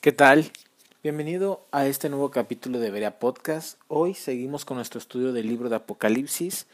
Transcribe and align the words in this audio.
¿Qué 0.00 0.12
tal? 0.12 0.50
Bienvenido 1.02 1.66
a 1.72 1.86
este 1.86 2.08
nuevo 2.08 2.30
capítulo 2.30 2.78
de 2.78 2.90
Berea 2.90 3.18
Podcast. 3.18 3.78
Hoy 3.86 4.14
seguimos 4.14 4.64
con 4.64 4.78
nuestro 4.78 4.98
estudio 4.98 5.34
del 5.34 5.46
libro 5.46 5.68
de 5.68 5.76
Apocalipsis. 5.76 6.66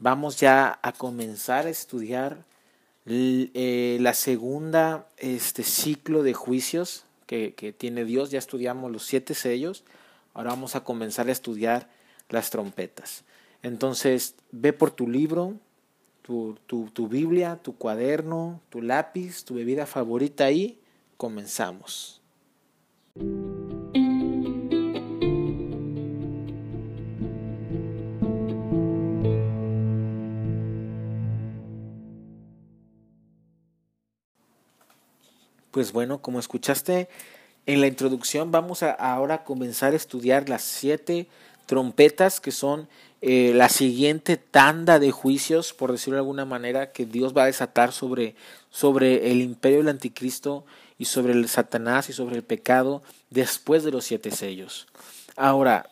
Vamos 0.00 0.40
ya 0.40 0.80
a 0.82 0.90
comenzar 0.90 1.66
a 1.66 1.70
estudiar 1.70 2.44
eh, 3.06 3.98
la 4.00 4.14
segunda 4.14 5.06
este 5.16 5.62
ciclo 5.62 6.24
de 6.24 6.34
juicios 6.34 7.04
que, 7.26 7.54
que 7.54 7.72
tiene 7.72 8.04
Dios. 8.04 8.32
Ya 8.32 8.40
estudiamos 8.40 8.90
los 8.90 9.04
siete 9.04 9.34
sellos. 9.34 9.84
Ahora 10.34 10.50
vamos 10.50 10.74
a 10.74 10.82
comenzar 10.82 11.28
a 11.28 11.32
estudiar 11.32 11.88
las 12.30 12.50
trompetas. 12.50 13.22
Entonces, 13.62 14.34
ve 14.50 14.72
por 14.72 14.90
tu 14.90 15.06
libro, 15.08 15.54
tu, 16.22 16.58
tu, 16.66 16.90
tu 16.90 17.06
Biblia, 17.06 17.60
tu 17.62 17.76
cuaderno, 17.76 18.60
tu 18.70 18.82
lápiz, 18.82 19.44
tu 19.44 19.54
bebida 19.54 19.86
favorita 19.86 20.46
ahí. 20.46 20.80
Comenzamos. 21.16 22.21
Pues 35.72 35.92
bueno, 35.92 36.20
como 36.20 36.38
escuchaste 36.38 37.08
en 37.64 37.80
la 37.80 37.86
introducción, 37.86 38.52
vamos 38.52 38.82
a 38.82 38.92
ahora 38.92 39.42
comenzar 39.42 39.94
a 39.94 39.96
estudiar 39.96 40.50
las 40.50 40.62
siete 40.62 41.28
trompetas 41.64 42.40
que 42.40 42.52
son 42.52 42.88
eh, 43.22 43.52
la 43.54 43.70
siguiente 43.70 44.36
tanda 44.36 44.98
de 44.98 45.10
juicios, 45.12 45.72
por 45.72 45.90
decirlo 45.90 46.16
de 46.16 46.20
alguna 46.20 46.44
manera, 46.44 46.92
que 46.92 47.06
Dios 47.06 47.34
va 47.34 47.44
a 47.44 47.46
desatar 47.46 47.92
sobre, 47.92 48.36
sobre 48.68 49.30
el 49.30 49.40
imperio 49.40 49.78
del 49.78 49.88
anticristo 49.88 50.66
y 50.98 51.06
sobre 51.06 51.32
el 51.32 51.48
Satanás 51.48 52.10
y 52.10 52.12
sobre 52.12 52.36
el 52.36 52.42
pecado 52.42 53.02
después 53.30 53.82
de 53.82 53.92
los 53.92 54.04
siete 54.04 54.30
sellos. 54.30 54.86
Ahora, 55.36 55.88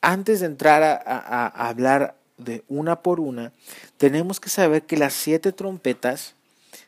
antes 0.00 0.40
de 0.40 0.46
entrar 0.46 0.82
a, 0.82 1.00
a 1.04 1.68
hablar 1.68 2.16
de 2.36 2.64
una 2.66 3.02
por 3.02 3.20
una, 3.20 3.52
tenemos 3.96 4.40
que 4.40 4.48
saber 4.48 4.82
que 4.82 4.96
las 4.96 5.12
siete 5.12 5.52
trompetas 5.52 6.34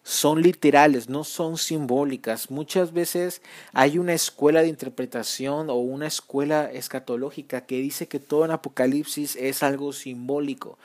son 0.03 0.43
literales, 0.43 1.09
no 1.09 1.25
son 1.25 1.59
simbólicas. 1.59 2.51
Muchas 2.51 2.93
veces 2.93 3.43
hay 3.73 3.99
una 3.99 4.15
escuela 4.15 4.63
de 4.63 4.69
interpretación 4.69 5.71
o 5.71 5.75
una 5.75 6.07
escuela 6.07 6.71
escatológica 6.73 7.67
que 7.67 7.77
dice 7.77 8.09
que 8.09 8.19
todo 8.19 8.45
en 8.45 8.51
Apocalipsis 8.53 9.37
es 9.37 9.63
algo 9.63 9.93
simbólico. 9.93 10.79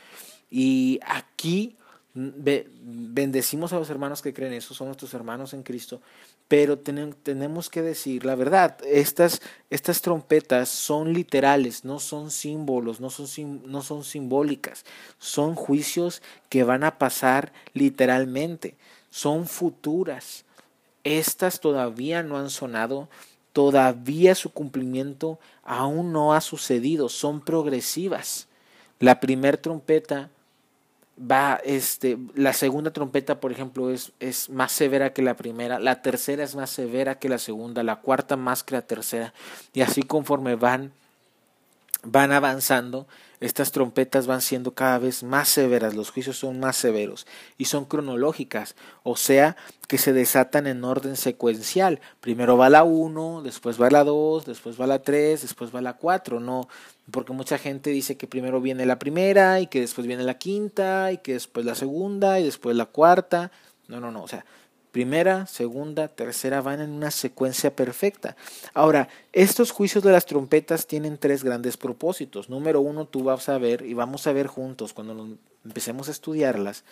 Y 0.50 1.00
aquí 1.06 1.77
bendecimos 2.18 3.74
a 3.74 3.80
los 3.80 3.90
hermanos 3.90 4.22
que 4.22 4.34
creen 4.34 4.54
eso, 4.54 4.74
son 4.74 4.88
nuestros 4.88 5.14
hermanos 5.14 5.54
en 5.54 5.62
Cristo, 5.62 6.02
pero 6.48 6.80
tenemos 6.80 7.70
que 7.70 7.82
decir 7.82 8.26
la 8.26 8.36
verdad, 8.36 8.78
estas, 8.86 9.42
estas 9.70 10.02
trompetas 10.02 10.70
son 10.70 11.14
literales, 11.14 11.86
no 11.86 12.00
son 12.00 12.32
símbolos, 12.32 13.00
no 13.00 13.10
son, 13.10 13.62
no 13.72 13.84
son 13.84 14.04
simbólicas, 14.04 14.84
son 15.20 15.54
juicios 15.56 16.24
que 16.50 16.64
van 16.64 16.84
a 16.84 16.98
pasar 16.98 17.54
literalmente, 17.74 18.76
son 19.10 19.48
futuras. 19.48 20.46
Estas 21.04 21.60
todavía 21.60 22.24
no 22.24 22.38
han 22.38 22.50
sonado, 22.50 23.10
todavía 23.54 24.36
su 24.36 24.52
cumplimiento 24.52 25.40
aún 25.64 26.12
no 26.12 26.34
ha 26.34 26.42
sucedido, 26.42 27.10
son 27.10 27.42
progresivas. 27.42 28.48
La 29.00 29.20
primera 29.20 29.58
trompeta 29.58 30.32
va, 31.20 31.60
este, 31.64 32.18
la 32.36 32.54
segunda 32.54 32.92
trompeta, 32.92 33.40
por 33.40 33.52
ejemplo, 33.52 33.90
es, 33.90 34.12
es 34.20 34.50
más 34.50 34.72
severa 34.72 35.14
que 35.14 35.22
la 35.22 35.36
primera, 35.36 35.80
la 35.80 36.02
tercera 36.02 36.44
es 36.44 36.56
más 36.56 36.70
severa 36.70 37.20
que 37.20 37.30
la 37.30 37.38
segunda, 37.38 37.84
la 37.84 37.98
cuarta 37.98 38.38
más 38.38 38.64
que 38.64 38.76
la 38.76 38.82
tercera, 38.82 39.34
y 39.74 39.82
así 39.82 40.04
conforme 40.04 40.56
van, 40.56 40.92
van 42.04 42.32
avanzando, 42.32 43.08
estas 43.40 43.72
trompetas 43.72 44.26
van 44.26 44.42
siendo 44.42 44.74
cada 44.74 44.98
vez 44.98 45.22
más 45.24 45.48
severas, 45.48 45.96
los 45.96 46.10
juicios 46.10 46.38
son 46.38 46.60
más 46.60 46.76
severos 46.76 47.28
y 47.58 47.66
son 47.66 47.86
cronológicas, 47.86 48.76
o 49.04 49.16
sea, 49.16 49.56
que 49.88 49.98
se 49.98 50.12
desatan 50.12 50.66
en 50.66 50.84
orden 50.84 51.16
secuencial. 51.16 52.00
Primero 52.20 52.58
va 52.58 52.70
la 52.70 52.84
1, 52.84 53.44
después 53.44 53.80
va 53.80 53.90
la 53.90 54.04
2, 54.04 54.46
después 54.46 54.80
va 54.80 54.88
la 54.88 55.04
3, 55.04 55.42
después 55.42 55.74
va 55.74 55.82
la 55.82 55.94
4, 55.94 56.40
no, 56.40 56.68
porque 57.12 57.34
mucha 57.34 57.58
gente 57.58 57.92
dice 57.92 58.18
que 58.18 58.28
primero 58.28 58.60
viene 58.60 58.86
la 58.86 59.00
primera 59.00 59.60
y 59.60 59.68
que 59.68 59.82
después 59.82 60.08
viene 60.08 60.24
la 60.24 60.38
quinta 60.38 61.12
y 61.12 61.20
que 61.20 61.34
después 61.34 61.66
la 61.66 61.76
segunda 61.76 62.40
y 62.40 62.44
después 62.44 62.76
la 62.76 62.86
cuarta. 62.86 63.52
No, 63.88 64.02
no, 64.02 64.12
no, 64.12 64.24
o 64.24 64.28
sea, 64.28 64.46
Primera, 64.98 65.46
segunda, 65.46 66.08
tercera 66.08 66.60
van 66.60 66.82
en 66.82 66.90
una 66.90 67.12
secuencia 67.12 67.76
perfecta. 67.76 68.36
Ahora, 68.74 69.10
estos 69.32 69.70
juicios 69.70 70.04
de 70.04 70.12
las 70.12 70.26
trompetas 70.26 70.88
tienen 70.88 71.20
tres 71.20 71.44
grandes 71.44 71.78
propósitos. 71.78 72.50
Número 72.50 72.82
uno, 72.82 73.06
tú 73.06 73.24
vas 73.24 73.48
a 73.48 73.60
ver 73.60 73.84
y 73.84 73.94
vamos 73.94 74.26
a 74.26 74.32
ver 74.32 74.48
juntos 74.48 74.94
cuando 74.94 75.38
empecemos 75.64 76.08
a 76.08 76.12
estudiarlas, 76.12 76.84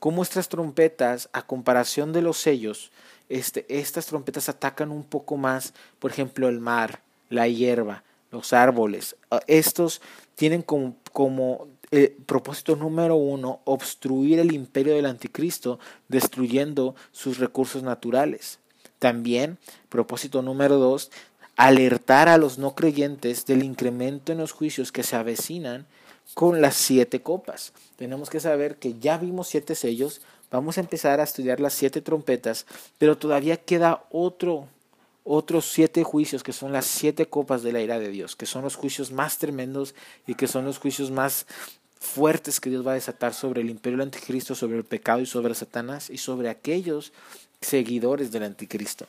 cómo 0.00 0.24
estas 0.24 0.48
trompetas, 0.48 1.28
a 1.32 1.46
comparación 1.46 2.12
de 2.12 2.22
los 2.22 2.38
sellos, 2.38 2.90
este, 3.28 3.64
estas 3.68 4.06
trompetas 4.06 4.48
atacan 4.48 4.90
un 4.90 5.04
poco 5.04 5.36
más, 5.36 5.74
por 6.00 6.10
ejemplo, 6.10 6.48
el 6.48 6.58
mar, 6.58 7.02
la 7.30 7.46
hierba, 7.46 8.02
los 8.32 8.52
árboles. 8.52 9.14
Ah, 9.30 9.42
estos 9.46 10.02
tienen 10.34 10.62
como, 10.62 10.96
como 11.12 11.68
eh, 11.96 12.16
propósito 12.26 12.76
número 12.76 13.16
uno, 13.16 13.60
obstruir 13.64 14.38
el 14.38 14.52
imperio 14.52 14.94
del 14.94 15.06
anticristo, 15.06 15.78
destruyendo 16.08 16.94
sus 17.12 17.38
recursos 17.38 17.82
naturales. 17.82 18.58
También, 18.98 19.58
propósito 19.88 20.42
número 20.42 20.76
dos, 20.76 21.10
alertar 21.56 22.28
a 22.28 22.38
los 22.38 22.58
no 22.58 22.74
creyentes 22.74 23.46
del 23.46 23.62
incremento 23.62 24.32
en 24.32 24.38
los 24.38 24.52
juicios 24.52 24.92
que 24.92 25.02
se 25.02 25.16
avecinan 25.16 25.86
con 26.34 26.60
las 26.60 26.74
siete 26.74 27.20
copas. 27.20 27.72
Tenemos 27.96 28.30
que 28.30 28.40
saber 28.40 28.76
que 28.76 28.98
ya 28.98 29.18
vimos 29.18 29.48
siete 29.48 29.74
sellos, 29.74 30.20
vamos 30.50 30.78
a 30.78 30.80
empezar 30.80 31.20
a 31.20 31.24
estudiar 31.24 31.60
las 31.60 31.74
siete 31.74 32.00
trompetas, 32.00 32.66
pero 32.98 33.18
todavía 33.18 33.56
queda 33.56 34.04
otro 34.10 34.68
otros 35.24 35.64
siete 35.64 36.02
juicios 36.04 36.42
que 36.42 36.52
son 36.52 36.72
las 36.72 36.84
siete 36.84 37.26
copas 37.26 37.62
de 37.62 37.72
la 37.72 37.80
ira 37.80 37.98
de 37.98 38.10
Dios, 38.10 38.36
que 38.36 38.44
son 38.46 38.62
los 38.62 38.76
juicios 38.76 39.10
más 39.10 39.38
tremendos 39.38 39.94
y 40.26 40.34
que 40.34 40.46
son 40.46 40.66
los 40.66 40.78
juicios 40.78 41.10
más 41.10 41.46
fuertes 42.04 42.60
que 42.60 42.70
Dios 42.70 42.86
va 42.86 42.92
a 42.92 42.94
desatar 42.94 43.34
sobre 43.34 43.62
el 43.62 43.70
imperio 43.70 43.98
del 43.98 44.06
anticristo, 44.06 44.54
sobre 44.54 44.76
el 44.76 44.84
pecado 44.84 45.20
y 45.20 45.26
sobre 45.26 45.54
Satanás 45.54 46.10
y 46.10 46.18
sobre 46.18 46.50
aquellos 46.50 47.12
seguidores 47.60 48.30
del 48.30 48.44
anticristo. 48.44 49.06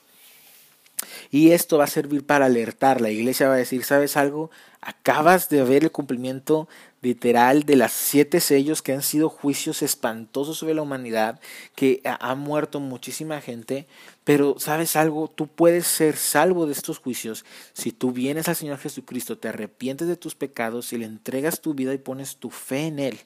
Y 1.30 1.52
esto 1.52 1.78
va 1.78 1.84
a 1.84 1.88
servir 1.88 2.26
para 2.26 2.46
alertar. 2.46 3.02
La 3.02 3.12
iglesia 3.12 3.48
va 3.48 3.56
a 3.56 3.58
decir, 3.58 3.84
¿sabes 3.84 4.16
algo? 4.18 4.50
Acabas 4.82 5.50
de 5.50 5.64
ver 5.64 5.84
el 5.84 5.92
cumplimiento 5.92 6.68
literal 7.06 7.66
de 7.66 7.76
las 7.76 7.92
siete 7.92 8.40
sellos 8.40 8.82
que 8.82 8.92
han 8.92 9.04
sido 9.04 9.30
juicios 9.30 9.84
espantosos 9.84 10.58
sobre 10.58 10.74
la 10.74 10.82
humanidad, 10.82 11.40
que 11.76 12.02
ha 12.04 12.34
muerto 12.34 12.80
muchísima 12.80 13.42
gente, 13.42 13.86
pero 14.24 14.56
sabes 14.58 14.96
algo, 14.96 15.28
tú 15.28 15.46
puedes 15.46 15.86
ser 15.86 16.18
salvo 16.18 16.66
de 16.66 16.72
estos 16.72 16.98
juicios 16.98 17.46
si 17.74 17.92
tú 17.92 18.12
vienes 18.12 18.50
al 18.50 18.56
Señor 18.56 18.80
Jesucristo, 18.80 19.38
te 19.38 19.50
arrepientes 19.50 20.08
de 20.08 20.18
tus 20.18 20.34
pecados 20.34 20.94
y 20.94 20.98
le 20.98 21.06
entregas 21.06 21.62
tu 21.62 21.76
vida 21.76 21.94
y 21.94 22.00
pones 22.00 22.38
tu 22.38 22.50
fe 22.50 22.88
en 22.88 22.98
Él. 22.98 23.20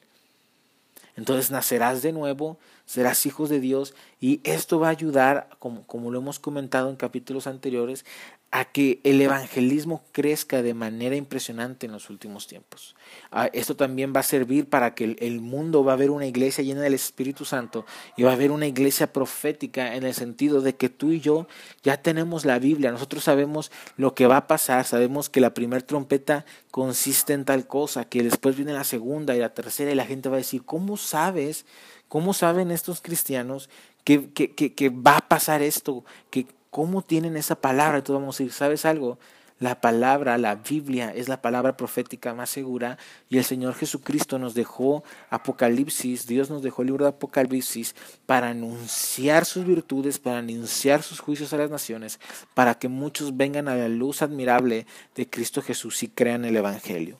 Entonces 1.15 1.49
nacerás 1.49 2.01
de 2.01 2.11
nuevo, 2.11 2.57
serás 2.85 3.25
hijos 3.25 3.49
de 3.49 3.61
Dios 3.61 3.93
y 4.19 4.41
esto 4.43 4.79
va 4.81 4.87
a 4.87 4.91
ayudar, 4.91 5.49
como, 5.59 5.87
como 5.87 6.11
lo 6.11 6.19
hemos 6.19 6.39
comentado 6.39 6.89
en 6.89 6.97
capítulos 6.97 7.47
anteriores, 7.47 8.05
a 8.51 8.65
que 8.65 8.99
el 9.03 9.21
evangelismo 9.21 10.03
crezca 10.11 10.63
de 10.63 10.73
manera 10.73 11.15
impresionante 11.15 11.85
en 11.85 11.91
los 11.91 12.09
últimos 12.09 12.47
tiempos. 12.47 12.95
Ah, 13.31 13.47
esto 13.53 13.75
también 13.75 14.11
va 14.15 14.21
a 14.21 14.23
servir 14.23 14.67
para 14.67 14.95
que 14.95 15.15
el 15.19 15.39
mundo 15.39 15.83
va 15.83 15.93
a 15.93 15.97
ver 15.97 16.09
una 16.09 16.25
iglesia 16.25 16.63
llena 16.63 16.81
del 16.81 16.95
Espíritu 16.95 17.45
Santo 17.45 17.85
y 18.17 18.23
va 18.23 18.31
a 18.31 18.33
haber 18.33 18.49
una 18.49 18.65
iglesia 18.65 19.13
profética 19.13 19.95
en 19.95 20.03
el 20.03 20.15
sentido 20.15 20.61
de 20.61 20.75
que 20.75 20.89
tú 20.89 21.11
y 21.11 21.19
yo 21.19 21.47
ya 21.83 22.01
tenemos 22.01 22.43
la 22.43 22.57
Biblia, 22.57 22.91
nosotros 22.91 23.23
sabemos 23.23 23.71
lo 23.97 24.15
que 24.15 24.25
va 24.25 24.37
a 24.37 24.47
pasar, 24.47 24.83
sabemos 24.85 25.29
que 25.29 25.41
la 25.41 25.53
primera 25.53 25.85
trompeta 25.85 26.43
consiste 26.71 27.33
en 27.33 27.45
tal 27.45 27.67
cosa, 27.67 28.05
que 28.05 28.23
después 28.23 28.55
viene 28.55 28.73
la 28.73 28.83
segunda 28.83 29.35
y 29.35 29.39
la 29.39 29.53
tercera 29.53 29.91
y 29.91 29.95
la 29.95 30.05
gente 30.05 30.29
va 30.29 30.35
a 30.35 30.39
decir, 30.39 30.63
¿cómo 30.63 30.97
sabes? 30.97 31.65
¿Cómo 32.07 32.33
saben 32.33 32.71
estos 32.71 33.01
cristianos 33.01 33.69
que, 34.03 34.31
que, 34.31 34.49
que, 34.55 34.89
va 34.89 35.17
a 35.17 35.27
pasar 35.27 35.61
esto? 35.61 36.03
Que, 36.31 36.47
¿Cómo 36.69 37.01
tienen 37.01 37.35
esa 37.35 37.55
palabra? 37.55 37.97
Entonces 37.97 38.21
vamos 38.21 38.35
a 38.35 38.43
decir, 38.43 38.53
¿sabes 38.53 38.85
algo? 38.85 39.17
La 39.59 39.81
palabra, 39.81 40.37
la 40.37 40.55
Biblia 40.55 41.13
es 41.13 41.27
la 41.27 41.41
palabra 41.41 41.75
profética 41.75 42.33
más 42.33 42.49
segura 42.49 42.97
y 43.27 43.39
el 43.39 43.43
Señor 43.43 43.75
Jesucristo 43.75 44.39
nos 44.39 44.53
dejó 44.53 45.03
Apocalipsis, 45.29 46.27
Dios 46.27 46.49
nos 46.49 46.63
dejó 46.63 46.81
el 46.81 46.87
libro 46.87 47.03
de 47.03 47.09
Apocalipsis 47.09 47.93
para 48.25 48.49
anunciar 48.49 49.43
sus 49.43 49.65
virtudes, 49.65 50.17
para 50.17 50.37
anunciar 50.37 51.03
sus 51.03 51.19
juicios 51.19 51.51
a 51.51 51.57
las 51.57 51.69
naciones, 51.69 52.21
para 52.53 52.75
que 52.75 52.87
muchos 52.87 53.35
vengan 53.35 53.67
a 53.67 53.75
la 53.75 53.89
luz 53.89 54.21
admirable 54.21 54.85
de 55.15 55.29
Cristo 55.29 55.61
Jesús 55.61 56.03
y 56.03 56.07
crean 56.07 56.45
el 56.45 56.55
Evangelio. 56.55 57.17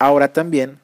Ahora 0.00 0.32
también, 0.32 0.80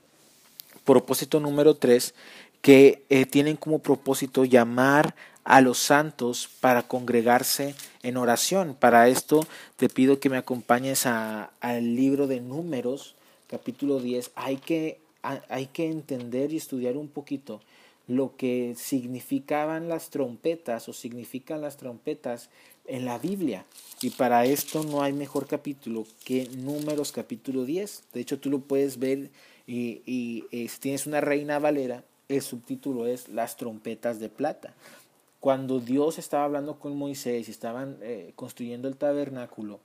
propósito 0.85 1.41
número 1.41 1.75
tres, 1.75 2.15
que 2.61 3.05
eh, 3.11 3.27
tienen 3.27 3.57
como 3.57 3.81
propósito 3.81 4.45
llamar 4.45 5.17
a 5.45 5.61
los 5.61 5.79
santos 5.79 6.49
para 6.61 6.89
congregarse 6.89 7.75
en 8.03 8.17
oración. 8.17 8.75
Para 8.79 9.09
esto 9.09 9.47
te 9.77 9.89
pido 9.89 10.19
que 10.19 10.31
me 10.31 10.39
acompañes 10.39 11.07
a, 11.07 11.51
al 11.61 11.95
libro 11.95 12.27
de 12.27 12.41
números, 12.41 13.15
capítulo 13.47 14.01
10. 14.01 14.33
Hay 14.35 14.57
que, 14.57 14.99
hay 15.23 15.67
que 15.67 15.87
entender 15.87 16.53
y 16.53 16.57
estudiar 16.57 16.97
un 16.97 17.09
poquito 17.09 17.61
lo 18.07 18.37
que 18.37 18.75
significaban 18.77 19.89
las 19.89 20.11
trompetas 20.11 20.89
o 20.89 20.93
significan 20.93 21.61
las 21.61 21.77
trompetas 21.77 22.51
en 22.87 23.05
la 23.05 23.19
Biblia. 23.19 23.65
Y 24.03 24.11
para 24.11 24.45
esto 24.45 24.83
no 24.83 25.03
hay 25.03 25.13
mejor 25.13 25.47
capítulo 25.47 26.07
que 26.25 26.49
Números 26.49 27.13
capítulo 27.13 27.65
10. 27.65 28.03
De 28.13 28.21
hecho, 28.21 28.39
tú 28.39 28.51
lo 28.51 28.61
puedes 28.61 28.99
ver 28.99 29.31
y, 29.67 30.03
y 30.05 30.45
eh, 30.53 30.69
si 30.69 30.79
tienes 30.81 31.07
una 31.07 31.21
reina 31.21 31.59
valera, 31.59 32.05
el 32.29 32.43
subtítulo 32.43 33.07
es 33.07 33.29
Las 33.29 33.57
trompetas 33.57 34.21
de 34.21 34.29
plata. 34.29 34.75
Cuando 35.45 35.79
Dios 35.79 36.19
estaba 36.19 36.45
hablando 36.45 36.79
con 36.79 36.97
Moisés 36.97 37.49
y 37.49 37.51
estaban 37.51 37.99
eh, 38.01 38.33
construyendo 38.35 38.89
el 38.89 38.97
tabernáculo, 38.97 39.79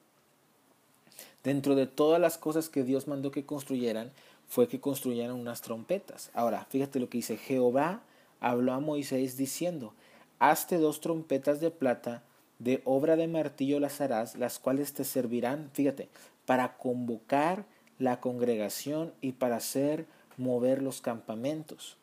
dentro 1.43 1.75
de 1.75 1.85
todas 1.85 2.21
las 2.21 2.37
cosas 2.37 2.69
que 2.69 2.85
Dios 2.85 3.09
mandó 3.09 3.29
que 3.31 3.45
construyeran, 3.45 4.13
fue 4.47 4.69
que 4.69 4.79
construyeran 4.79 5.35
unas 5.35 5.61
trompetas. 5.61 6.31
Ahora, 6.33 6.65
fíjate 6.69 7.01
lo 7.01 7.09
que 7.09 7.17
dice, 7.17 7.35
Jehová 7.35 8.03
habló 8.39 8.71
a 8.71 8.79
Moisés 8.79 9.35
diciendo, 9.35 9.93
hazte 10.39 10.77
dos 10.77 11.01
trompetas 11.01 11.59
de 11.59 11.71
plata, 11.71 12.23
de 12.59 12.81
obra 12.85 13.17
de 13.17 13.27
martillo 13.27 13.81
las 13.81 13.99
harás, 13.99 14.37
las 14.37 14.59
cuales 14.59 14.93
te 14.93 15.03
servirán, 15.03 15.71
fíjate, 15.73 16.07
para 16.45 16.77
convocar 16.77 17.65
la 17.97 18.21
congregación 18.21 19.11
y 19.19 19.33
para 19.33 19.57
hacer 19.57 20.05
mover 20.37 20.81
los 20.81 21.01
campamentos. 21.01 21.97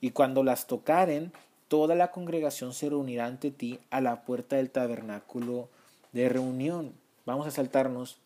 Y 0.00 0.12
cuando 0.12 0.44
las 0.44 0.68
tocaren, 0.68 1.32
toda 1.68 1.94
la 1.94 2.10
congregación 2.10 2.72
se 2.72 2.88
reunirá 2.88 3.26
ante 3.26 3.50
ti 3.50 3.78
a 3.90 4.00
la 4.00 4.22
puerta 4.24 4.56
del 4.56 4.70
tabernáculo 4.70 5.68
de 6.12 6.28
reunión. 6.28 6.94
Vamos 7.26 7.46
a 7.46 7.50
saltarnos. 7.50 8.18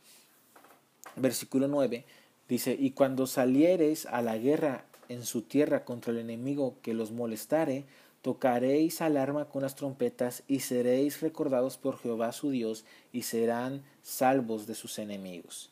Versículo 1.16 1.68
9 1.68 2.04
dice, 2.48 2.76
y 2.78 2.92
cuando 2.92 3.26
salieres 3.26 4.06
a 4.06 4.22
la 4.22 4.38
guerra 4.38 4.84
en 5.08 5.24
su 5.24 5.42
tierra 5.42 5.84
contra 5.84 6.12
el 6.12 6.18
enemigo 6.18 6.76
que 6.82 6.94
los 6.94 7.10
molestare, 7.10 7.84
tocaréis 8.22 9.02
alarma 9.02 9.46
con 9.46 9.62
las 9.62 9.74
trompetas 9.74 10.44
y 10.46 10.60
seréis 10.60 11.20
recordados 11.20 11.76
por 11.76 11.98
Jehová 11.98 12.32
su 12.32 12.50
Dios 12.50 12.84
y 13.12 13.22
serán 13.22 13.82
salvos 14.02 14.66
de 14.66 14.76
sus 14.76 14.98
enemigos. 14.98 15.70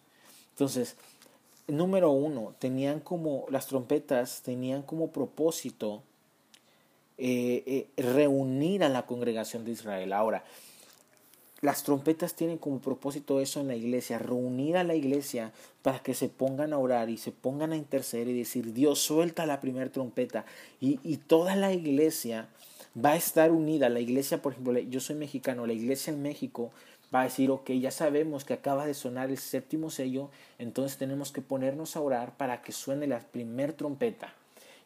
Entonces, 0.50 0.96
número 1.69 2.11
uno, 2.11 2.55
tenían 2.58 3.00
como, 3.00 3.46
las 3.50 3.69
trompetas 3.69 4.43
tenían 4.43 4.82
como 4.82 5.12
propósito 5.12 6.02
eh, 7.20 7.87
eh, 7.96 8.02
reunir 8.02 8.82
a 8.82 8.88
la 8.88 9.06
congregación 9.06 9.64
de 9.64 9.72
Israel. 9.72 10.12
Ahora, 10.12 10.43
las 11.61 11.82
trompetas 11.82 12.34
tienen 12.34 12.56
como 12.56 12.81
propósito 12.81 13.40
eso 13.40 13.61
en 13.61 13.69
la 13.69 13.75
iglesia, 13.76 14.19
reunir 14.19 14.78
a 14.78 14.84
la 14.84 14.94
iglesia 14.94 15.52
para 15.82 15.99
que 15.99 16.14
se 16.14 16.31
pongan 16.31 16.72
a 16.72 16.78
orar 16.78 17.11
y 17.11 17.19
se 17.19 17.32
pongan 17.32 17.72
a 17.72 17.76
interceder 17.76 18.28
y 18.28 18.38
decir, 18.38 18.72
Dios 18.72 19.00
suelta 19.00 19.44
la 19.44 19.61
primera 19.61 19.93
trompeta. 19.93 20.46
Y, 20.81 20.99
y 21.02 21.19
toda 21.19 21.56
la 21.56 21.75
iglesia 21.75 22.49
va 22.96 23.11
a 23.11 23.17
estar 23.17 23.50
unida. 23.50 23.90
La 23.90 24.00
iglesia, 24.00 24.40
por 24.40 24.52
ejemplo, 24.52 24.78
yo 24.78 25.00
soy 25.00 25.16
mexicano, 25.16 25.66
la 25.66 25.75
iglesia 25.75 26.12
en 26.12 26.23
México 26.23 26.70
va 27.14 27.20
a 27.20 27.25
decir, 27.25 27.50
ok, 27.50 27.70
ya 27.73 27.90
sabemos 27.90 28.44
que 28.44 28.55
acaba 28.55 28.87
de 28.87 28.94
sonar 28.94 29.31
el 29.31 29.37
séptimo 29.37 29.90
sello, 29.90 30.31
entonces 30.58 30.96
tenemos 30.96 31.32
que 31.32 31.43
ponernos 31.43 31.96
a 31.96 32.00
orar 32.00 32.37
para 32.37 32.62
que 32.62 32.73
suene 32.73 33.06
la 33.06 33.20
primera 33.20 33.75
trompeta. 33.75 34.32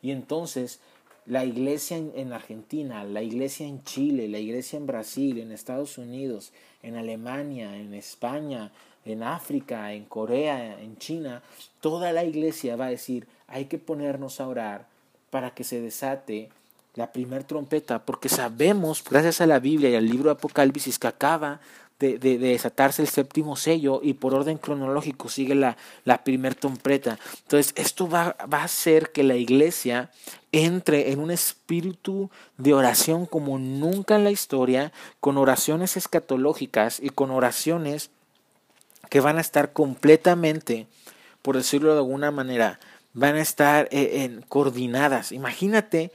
Y 0.03 0.11
entonces 0.11 0.81
la 1.26 1.44
iglesia 1.44 1.97
en, 1.97 2.32
Argentina, 2.32 3.05
la 3.05 3.23
iglesia 3.23 3.67
en 3.67 3.82
Chile, 3.82 4.29
la 4.29 4.38
iglesia 4.38 4.76
en 4.76 4.87
Brasil, 4.87 5.38
en 5.38 5.53
Estados 5.53 5.97
Unidos, 5.99 6.53
en 6.82 6.97
Alemania, 6.97 7.76
en 7.76 7.94
España, 7.94 8.71
en 9.05 9.23
África, 9.23 9.93
en 9.93 10.05
Corea, 10.05 10.81
en 10.81 10.97
China, 10.99 11.43
toda 11.81 12.12
la 12.12 12.25
iglesia 12.25 12.76
va 12.76 12.87
a 12.87 12.91
decir, 12.91 13.26
hay 13.49 13.67
que 13.67 13.79
ponernos 13.79 14.41
a 14.41 14.49
orar 14.49 14.87
para 15.31 15.53
que 15.53 15.65
se 15.65 15.81
desate 15.81 16.50
la 16.94 17.11
primer 17.11 17.44
trompeta, 17.44 18.05
porque 18.05 18.29
sabemos, 18.29 19.03
gracias 19.03 19.41
a 19.41 19.47
la 19.47 19.59
Biblia 19.59 19.91
y 19.91 19.97
al 19.97 20.06
libro 20.06 20.27
de 20.27 20.37
Apocalipsis, 20.37 20.99
que 20.99 21.09
acaba 21.09 21.61
de, 21.99 22.19
desatarse 22.19 23.02
el 23.02 23.08
séptimo 23.08 23.56
sello 23.56 24.00
y 24.02 24.14
por 24.14 24.35
orden 24.35 24.58
cronológico 24.58 25.29
sigue 25.29 25.55
la, 25.55 25.76
la 26.05 26.25
primer 26.25 26.55
trompeta. 26.55 27.19
Entonces, 27.43 27.73
esto 27.76 28.08
va, 28.08 28.37
va 28.52 28.61
a 28.61 28.64
hacer 28.64 29.12
que 29.12 29.23
la 29.23 29.37
iglesia 29.37 30.11
entre 30.52 31.11
en 31.11 31.19
un 31.19 31.31
espíritu 31.31 32.31
de 32.58 32.75
oración 32.75 33.26
como 33.26 33.58
nunca 33.58 34.17
en 34.17 34.25
la 34.25 34.31
historia, 34.31 34.93
con 35.20 35.37
oraciones 35.38 35.96
escatológicas 35.96 37.00
y 37.00 37.11
con 37.11 37.31
oraciones 37.31 38.11
que 39.11 39.20
van 39.20 39.38
a 39.38 39.41
estar 39.41 39.73
completamente, 39.73 40.87
por 41.43 41.56
decirlo 41.56 41.93
de 41.93 41.99
alguna 41.99 42.31
manera, 42.31 42.79
van 43.14 43.37
a 43.37 43.43
estar 43.43 43.88
eh, 43.91 44.25
en, 44.25 44.43
coordinadas. 44.43 45.32
Imagínate 45.32 46.12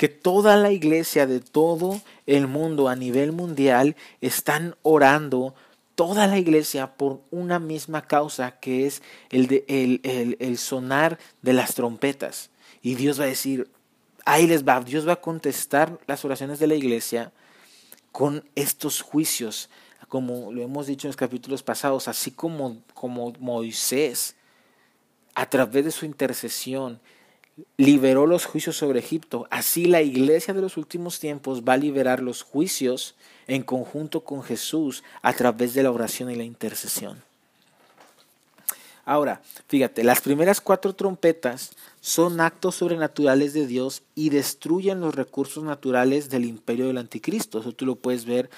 que 0.00 0.08
toda 0.08 0.56
la 0.56 0.72
iglesia 0.72 1.26
de 1.26 1.40
todo 1.40 2.00
el 2.24 2.46
mundo 2.46 2.88
a 2.88 2.96
nivel 2.96 3.32
mundial 3.32 3.96
están 4.22 4.74
orando 4.80 5.54
toda 5.94 6.26
la 6.26 6.38
iglesia 6.38 6.94
por 6.96 7.20
una 7.30 7.58
misma 7.58 8.06
causa 8.06 8.52
que 8.60 8.86
es 8.86 9.02
el, 9.28 9.62
el, 9.68 10.00
el, 10.02 10.38
el, 10.40 10.56
sonar 10.56 11.18
de 11.42 11.52
las 11.52 11.74
trompetas. 11.74 12.48
Y 12.80 12.94
Dios 12.94 13.20
va 13.20 13.24
a 13.24 13.26
decir, 13.26 13.70
ahí 14.24 14.46
les 14.46 14.66
va, 14.66 14.80
Dios 14.80 15.06
va 15.06 15.12
a 15.12 15.20
contestar 15.20 15.98
las 16.06 16.24
oraciones 16.24 16.58
de 16.60 16.68
la 16.68 16.76
iglesia 16.76 17.30
con 18.10 18.48
estos 18.54 19.02
juicios, 19.02 19.68
como 20.08 20.50
lo 20.50 20.62
hemos 20.62 20.86
dicho 20.86 21.08
en 21.08 21.10
los 21.10 21.16
capítulos 21.16 21.62
pasados, 21.62 22.08
así 22.08 22.30
como, 22.30 22.78
como 22.94 23.34
Moisés, 23.38 24.34
a 25.34 25.44
través 25.44 25.84
de 25.84 25.90
su 25.90 26.06
intercesión, 26.06 27.00
liberó 27.76 28.26
los 28.26 28.46
juicios 28.46 28.76
sobre 28.76 28.98
Egipto, 28.98 29.46
así 29.50 29.86
la 29.86 30.02
iglesia 30.02 30.54
de 30.54 30.60
los 30.60 30.76
últimos 30.76 31.18
tiempos 31.18 31.62
va 31.62 31.74
a 31.74 31.78
liberar 31.78 32.20
los 32.20 32.42
juicios 32.42 33.14
en 33.46 33.62
conjunto 33.62 34.20
con 34.20 34.42
Jesús 34.42 35.02
a 35.22 35.32
través 35.32 35.74
de 35.74 35.82
la 35.82 35.90
oración 35.90 36.30
y 36.30 36.36
la 36.36 36.44
intercesión. 36.44 37.22
Ahora, 39.04 39.40
fíjate, 39.66 40.04
las 40.04 40.20
primeras 40.20 40.60
cuatro 40.60 40.94
trompetas 40.94 41.72
son 42.00 42.40
actos 42.40 42.76
sobrenaturales 42.76 43.52
de 43.54 43.66
Dios 43.66 44.02
y 44.14 44.30
destruyen 44.30 45.00
los 45.00 45.14
recursos 45.14 45.64
naturales 45.64 46.30
del 46.30 46.44
imperio 46.44 46.86
del 46.86 46.98
anticristo. 46.98 47.58
Eso 47.58 47.72
tú 47.72 47.86
lo 47.86 47.96
puedes 47.96 48.24
ver 48.24 48.50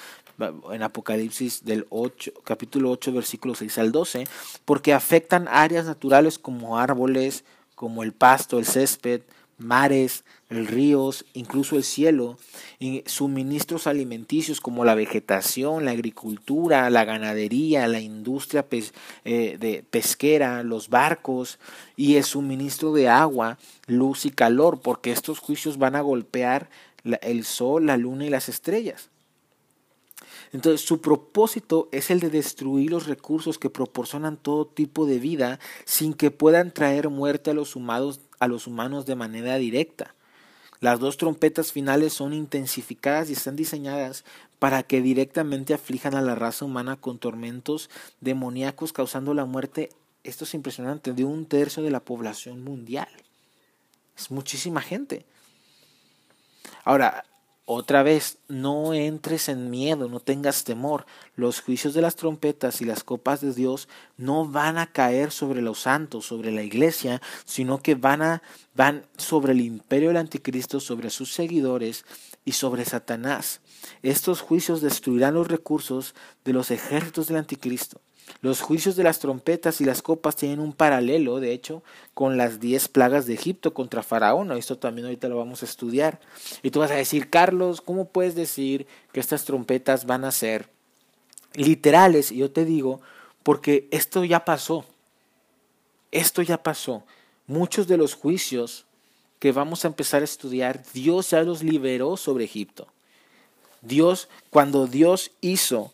en 0.71 0.83
Apocalipsis 0.83 1.65
del 1.65 1.87
8, 1.91 2.33
capítulo 2.45 2.91
8, 2.91 3.13
versículos 3.13 3.59
6 3.59 3.79
al 3.79 3.93
12, 3.93 4.27
porque 4.65 4.93
afectan 4.93 5.49
áreas 5.49 5.87
naturales 5.87 6.39
como 6.39 6.79
árboles, 6.79 7.45
como 7.83 8.05
el 8.05 8.13
pasto, 8.13 8.61
el 8.61 8.65
césped, 8.65 9.23
mares, 9.59 10.25
ríos, 10.49 11.25
incluso 11.35 11.75
el 11.75 11.83
cielo, 11.83 12.39
y 12.79 13.03
suministros 13.07 13.89
alimenticios 13.89 14.61
como 14.61 14.85
la 14.85 14.95
vegetación, 14.95 15.85
la 15.85 15.91
agricultura, 15.91 16.89
la 16.91 17.05
ganadería, 17.05 17.89
la 17.89 17.99
industria 17.99 18.65
eh, 19.25 19.85
pesquera, 19.91 20.63
los 20.63 20.91
barcos 20.91 21.59
y 21.97 22.15
el 22.15 22.23
suministro 22.23 22.93
de 22.93 23.09
agua, 23.09 23.59
luz 23.89 24.27
y 24.27 24.31
calor, 24.31 24.81
porque 24.81 25.11
estos 25.11 25.41
juicios 25.41 25.77
van 25.77 25.97
a 25.97 26.03
golpear 26.03 26.71
el 27.21 27.43
sol, 27.45 27.87
la 27.87 27.97
luna 27.97 28.27
y 28.27 28.31
las 28.31 28.49
estrellas. 28.49 29.11
Entonces 30.53 30.87
su 30.87 31.01
propósito 31.01 31.89
es 31.93 32.11
el 32.11 32.21
de 32.21 32.29
destruir 32.29 32.91
los 32.91 33.07
recursos 33.07 33.59
que 33.59 33.71
proporcionan 33.71 34.37
todo 34.37 34.67
tipo 34.67 35.07
de 35.07 35.19
vida 35.19 35.59
sin 35.85 36.13
que 36.13 36.31
puedan 36.31 36.73
traer 36.73 37.09
muerte 37.09 37.51
a 37.51 37.55
los 37.55 37.75
humanos, 37.75 38.21
a 38.39 38.49
los 38.49 38.67
humanos 38.67 39.07
de 39.07 39.17
manera 39.17 39.57
directa. 39.57 40.15
Las 40.81 40.99
dos 40.99 41.17
trompetas 41.17 41.73
finales 41.73 42.13
son 42.13 42.33
intensificadas 42.35 43.31
y 43.31 43.35
están 43.35 43.57
diseñadas 43.57 44.25
para 44.59 44.83
que 44.83 45.01
directamente 45.01 45.75
aflijan 45.75 46.15
a 46.15 46.23
la 46.23 46.35
raza 46.35 46.65
humana 46.65 46.97
con 46.97 47.19
tormentos 47.19 47.89
demoníacos 48.21 48.93
causando 48.93 49.33
la 49.33 49.45
muerte, 49.45 49.91
esto 50.23 50.45
es 50.45 50.55
impresionante, 50.55 51.13
de 51.13 51.25
un 51.25 51.47
tercio 51.47 51.83
de 51.83 51.91
la 51.91 52.01
población 52.01 52.63
mundial. 52.63 53.09
Es 54.17 54.31
muchísima 54.31 54.83
gente. 54.83 55.25
Ahora, 56.85 57.25
otra 57.73 58.03
vez, 58.03 58.39
no 58.49 58.95
entres 58.95 59.49
en 59.49 59.71
miedo, 59.71 60.09
no 60.09 60.21
tengas 60.21 60.65
temor. 60.65 61.07
Los 61.37 61.61
juicios 61.61 61.95
de 61.95 62.03
las 62.03 62.17
trompetas 62.17 62.81
y 62.81 62.85
las 62.85 63.05
copas 63.05 63.41
de 63.41 63.53
Dios 63.53 63.89
no 64.17 64.47
van 64.47 64.79
a 64.79 64.87
caer 64.87 65.31
sobre 65.31 65.63
los 65.63 65.81
santos, 65.81 66.27
sobre 66.27 66.53
la 66.53 66.63
iglesia, 66.63 67.21
sino 67.45 67.83
que 67.83 67.95
van 67.95 68.23
a 68.23 68.43
van 68.75 69.05
sobre 69.17 69.53
el 69.53 69.61
imperio 69.61 70.09
del 70.09 70.17
anticristo, 70.17 70.81
sobre 70.81 71.11
sus 71.11 71.33
seguidores 71.33 72.05
y 72.45 72.53
sobre 72.53 72.85
Satanás. 72.85 73.61
Estos 74.03 74.41
juicios 74.41 74.81
destruirán 74.81 75.35
los 75.35 75.49
recursos 75.49 76.15
de 76.45 76.53
los 76.53 76.71
ejércitos 76.71 77.27
del 77.27 77.37
anticristo. 77.37 78.01
Los 78.41 78.61
juicios 78.61 78.97
de 78.97 79.05
las 79.05 79.21
trompetas 79.21 79.81
y 79.81 79.85
las 79.85 80.03
copas 80.03 80.35
tienen 80.35 80.59
un 80.59 80.73
paralelo, 80.73 81.39
de 81.39 81.53
hecho, 81.53 81.83
con 82.13 82.37
las 82.37 82.59
diez 82.59 82.89
plagas 82.89 83.27
de 83.27 83.35
Egipto 83.35 83.73
contra 83.73 84.03
Faraón. 84.03 84.51
Esto 84.53 84.79
también 84.79 85.07
ahorita 85.07 85.29
lo 85.29 85.37
vamos 85.37 85.63
a 85.63 85.67
estudiar. 85.67 86.21
Y 86.63 86.71
tú 86.71 86.81
vas 86.81 86.91
a 86.91 86.97
decir, 86.97 87.31
Carlos, 87.31 87.81
¿cómo 87.81 88.07
puedes 88.07 88.35
decir 88.35 88.87
que 89.13 89.21
estas 89.21 89.45
trompetas 89.45 90.07
van 90.07 90.25
a 90.25 90.33
ser 90.33 90.69
literales? 91.55 92.33
Y 92.33 92.39
yo 92.39 92.51
te 92.51 92.65
digo, 92.65 93.01
porque 93.43 93.87
esto 93.93 94.25
ya 94.25 94.45
pasó. 94.45 94.85
Esto 96.11 96.43
ya 96.43 96.63
pasó. 96.63 97.05
Muchos 97.47 97.87
de 97.87 97.97
los 97.97 98.15
juicios 98.15 98.87
que 99.39 99.53
vamos 99.53 99.85
a 99.85 99.89
empezar 99.89 100.23
a 100.23 100.25
estudiar, 100.25 100.83
Dios 100.93 101.31
ya 101.31 101.43
los 101.43 101.63
liberó 101.63 102.17
sobre 102.17 102.45
Egipto. 102.45 102.87
Dios, 103.81 104.29
cuando 104.51 104.87
Dios 104.87 105.33
hizo 105.41 105.93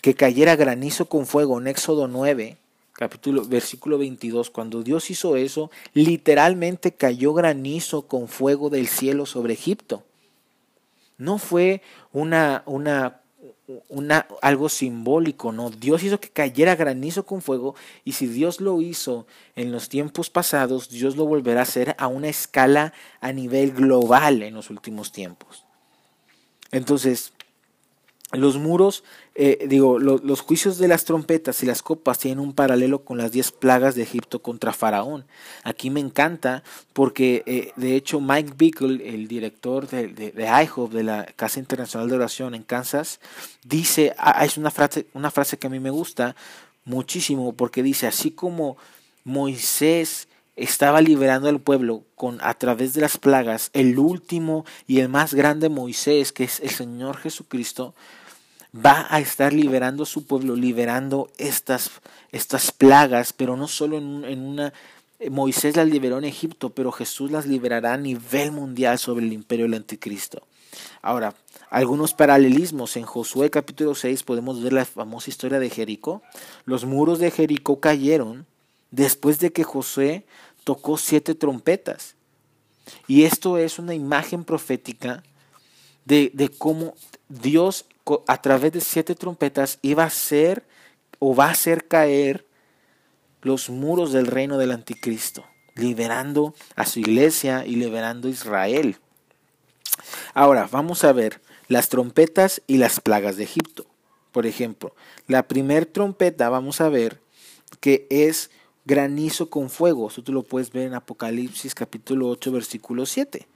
que 0.00 0.14
cayera 0.14 0.56
granizo 0.56 1.06
con 1.06 1.26
fuego 1.26 1.58
en 1.58 1.66
Éxodo 1.66 2.08
9, 2.08 2.56
capítulo, 2.92 3.44
versículo 3.44 3.98
22, 3.98 4.50
cuando 4.50 4.82
Dios 4.82 5.10
hizo 5.10 5.36
eso, 5.36 5.70
literalmente 5.92 6.92
cayó 6.92 7.34
granizo 7.34 8.02
con 8.02 8.28
fuego 8.28 8.70
del 8.70 8.86
cielo 8.86 9.26
sobre 9.26 9.54
Egipto. 9.54 10.04
No 11.18 11.38
fue 11.38 11.82
una, 12.12 12.62
una, 12.66 13.20
una, 13.88 14.26
algo 14.40 14.68
simbólico, 14.68 15.52
no. 15.52 15.70
Dios 15.70 16.02
hizo 16.02 16.20
que 16.20 16.30
cayera 16.30 16.76
granizo 16.76 17.26
con 17.26 17.42
fuego 17.42 17.74
y 18.04 18.12
si 18.12 18.26
Dios 18.26 18.60
lo 18.60 18.80
hizo 18.80 19.26
en 19.56 19.72
los 19.72 19.88
tiempos 19.88 20.30
pasados, 20.30 20.88
Dios 20.88 21.16
lo 21.16 21.26
volverá 21.26 21.60
a 21.60 21.64
hacer 21.64 21.94
a 21.98 22.06
una 22.06 22.28
escala 22.28 22.92
a 23.20 23.32
nivel 23.32 23.72
global 23.72 24.42
en 24.42 24.54
los 24.54 24.70
últimos 24.70 25.12
tiempos. 25.12 25.64
Entonces, 26.70 27.32
los 28.32 28.56
muros, 28.56 29.04
eh, 29.34 29.66
digo, 29.66 29.98
los 29.98 30.40
juicios 30.42 30.76
de 30.76 30.88
las 30.88 31.06
trompetas 31.06 31.62
y 31.62 31.66
las 31.66 31.82
copas 31.82 32.18
tienen 32.18 32.38
un 32.38 32.52
paralelo 32.52 33.02
con 33.02 33.16
las 33.16 33.32
diez 33.32 33.50
plagas 33.50 33.94
de 33.94 34.02
Egipto 34.02 34.42
contra 34.42 34.74
Faraón. 34.74 35.24
Aquí 35.64 35.88
me 35.88 36.00
encanta 36.00 36.62
porque, 36.92 37.42
eh, 37.46 37.72
de 37.76 37.96
hecho, 37.96 38.20
Mike 38.20 38.52
Bickle, 38.58 39.08
el 39.08 39.28
director 39.28 39.88
de, 39.88 40.08
de, 40.08 40.32
de 40.32 40.44
IHOP, 40.64 40.92
de 40.92 41.02
la 41.02 41.24
Casa 41.36 41.60
Internacional 41.60 42.10
de 42.10 42.16
Oración 42.16 42.54
en 42.54 42.62
Kansas, 42.62 43.20
dice, 43.64 44.14
ah, 44.18 44.34
ah, 44.36 44.44
es 44.44 44.58
una 44.58 44.70
frase, 44.70 45.06
una 45.14 45.30
frase 45.30 45.56
que 45.56 45.66
a 45.66 45.70
mí 45.70 45.80
me 45.80 45.90
gusta 45.90 46.36
muchísimo 46.84 47.54
porque 47.54 47.82
dice, 47.82 48.06
así 48.06 48.32
como 48.32 48.76
Moisés 49.24 50.28
estaba 50.56 51.00
liberando 51.00 51.48
al 51.48 51.60
pueblo 51.60 52.04
con 52.14 52.38
a 52.42 52.52
través 52.54 52.92
de 52.92 53.00
las 53.00 53.16
plagas, 53.16 53.70
el 53.72 53.98
último 53.98 54.66
y 54.86 55.00
el 55.00 55.08
más 55.08 55.32
grande 55.32 55.70
Moisés, 55.70 56.32
que 56.32 56.44
es 56.44 56.60
el 56.60 56.70
Señor 56.70 57.16
Jesucristo, 57.16 57.94
va 58.74 59.06
a 59.10 59.20
estar 59.20 59.52
liberando 59.52 60.04
a 60.04 60.06
su 60.06 60.26
pueblo, 60.26 60.56
liberando 60.56 61.30
estas, 61.38 61.90
estas 62.30 62.72
plagas, 62.72 63.32
pero 63.32 63.56
no 63.56 63.68
solo 63.68 63.98
en, 63.98 64.24
en 64.24 64.40
una... 64.40 64.72
Moisés 65.30 65.76
las 65.76 65.86
liberó 65.86 66.18
en 66.18 66.24
Egipto, 66.24 66.70
pero 66.70 66.90
Jesús 66.90 67.30
las 67.30 67.46
liberará 67.46 67.92
a 67.92 67.98
nivel 67.98 68.50
mundial 68.50 68.98
sobre 68.98 69.24
el 69.24 69.32
imperio 69.32 69.66
del 69.66 69.74
anticristo. 69.74 70.42
Ahora, 71.00 71.34
algunos 71.70 72.12
paralelismos. 72.12 72.96
En 72.96 73.04
Josué 73.04 73.50
capítulo 73.50 73.94
6 73.94 74.22
podemos 74.24 74.62
ver 74.62 74.72
la 74.72 74.84
famosa 74.84 75.30
historia 75.30 75.58
de 75.58 75.70
Jericó. 75.70 76.22
Los 76.64 76.84
muros 76.84 77.18
de 77.18 77.30
Jericó 77.30 77.80
cayeron 77.80 78.46
después 78.90 79.38
de 79.38 79.52
que 79.52 79.64
Josué 79.64 80.26
tocó 80.64 80.98
siete 80.98 81.34
trompetas. 81.34 82.14
Y 83.06 83.24
esto 83.24 83.58
es 83.58 83.78
una 83.78 83.94
imagen 83.94 84.44
profética 84.44 85.22
de, 86.04 86.30
de 86.34 86.48
cómo 86.48 86.94
Dios 87.28 87.86
a 88.26 88.42
través 88.42 88.72
de 88.72 88.80
siete 88.80 89.14
trompetas 89.14 89.78
iba 89.82 90.04
a 90.04 90.06
hacer 90.06 90.64
o 91.18 91.34
va 91.34 91.46
a 91.46 91.52
hacer 91.52 91.86
caer 91.86 92.46
los 93.42 93.70
muros 93.70 94.12
del 94.12 94.26
reino 94.26 94.58
del 94.58 94.72
anticristo, 94.72 95.44
liberando 95.74 96.54
a 96.76 96.86
su 96.86 97.00
iglesia 97.00 97.64
y 97.66 97.76
liberando 97.76 98.28
a 98.28 98.30
Israel. 98.30 98.96
Ahora, 100.34 100.68
vamos 100.70 101.04
a 101.04 101.12
ver 101.12 101.40
las 101.68 101.88
trompetas 101.88 102.62
y 102.66 102.78
las 102.78 103.00
plagas 103.00 103.36
de 103.36 103.44
Egipto. 103.44 103.86
Por 104.32 104.46
ejemplo, 104.46 104.94
la 105.26 105.46
primer 105.46 105.86
trompeta 105.86 106.48
vamos 106.48 106.80
a 106.80 106.88
ver 106.88 107.20
que 107.80 108.06
es 108.10 108.50
granizo 108.84 109.50
con 109.50 109.70
fuego. 109.70 110.08
Eso 110.08 110.22
tú 110.22 110.32
lo 110.32 110.42
puedes 110.42 110.72
ver 110.72 110.86
en 110.86 110.94
Apocalipsis 110.94 111.74
capítulo 111.74 112.28
8 112.28 112.52
versículo 112.52 113.06
7. 113.06 113.46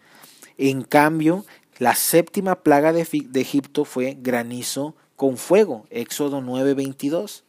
En 0.59 0.83
cambio, 0.83 1.45
la 1.79 1.95
séptima 1.95 2.63
plaga 2.63 2.93
de, 2.93 3.07
Egipto 3.35 3.85
fue 3.85 4.17
granizo 4.19 4.95
con 5.15 5.37
fuego, 5.37 5.87
Éxodo 5.91 6.41
9:22. 6.41 7.43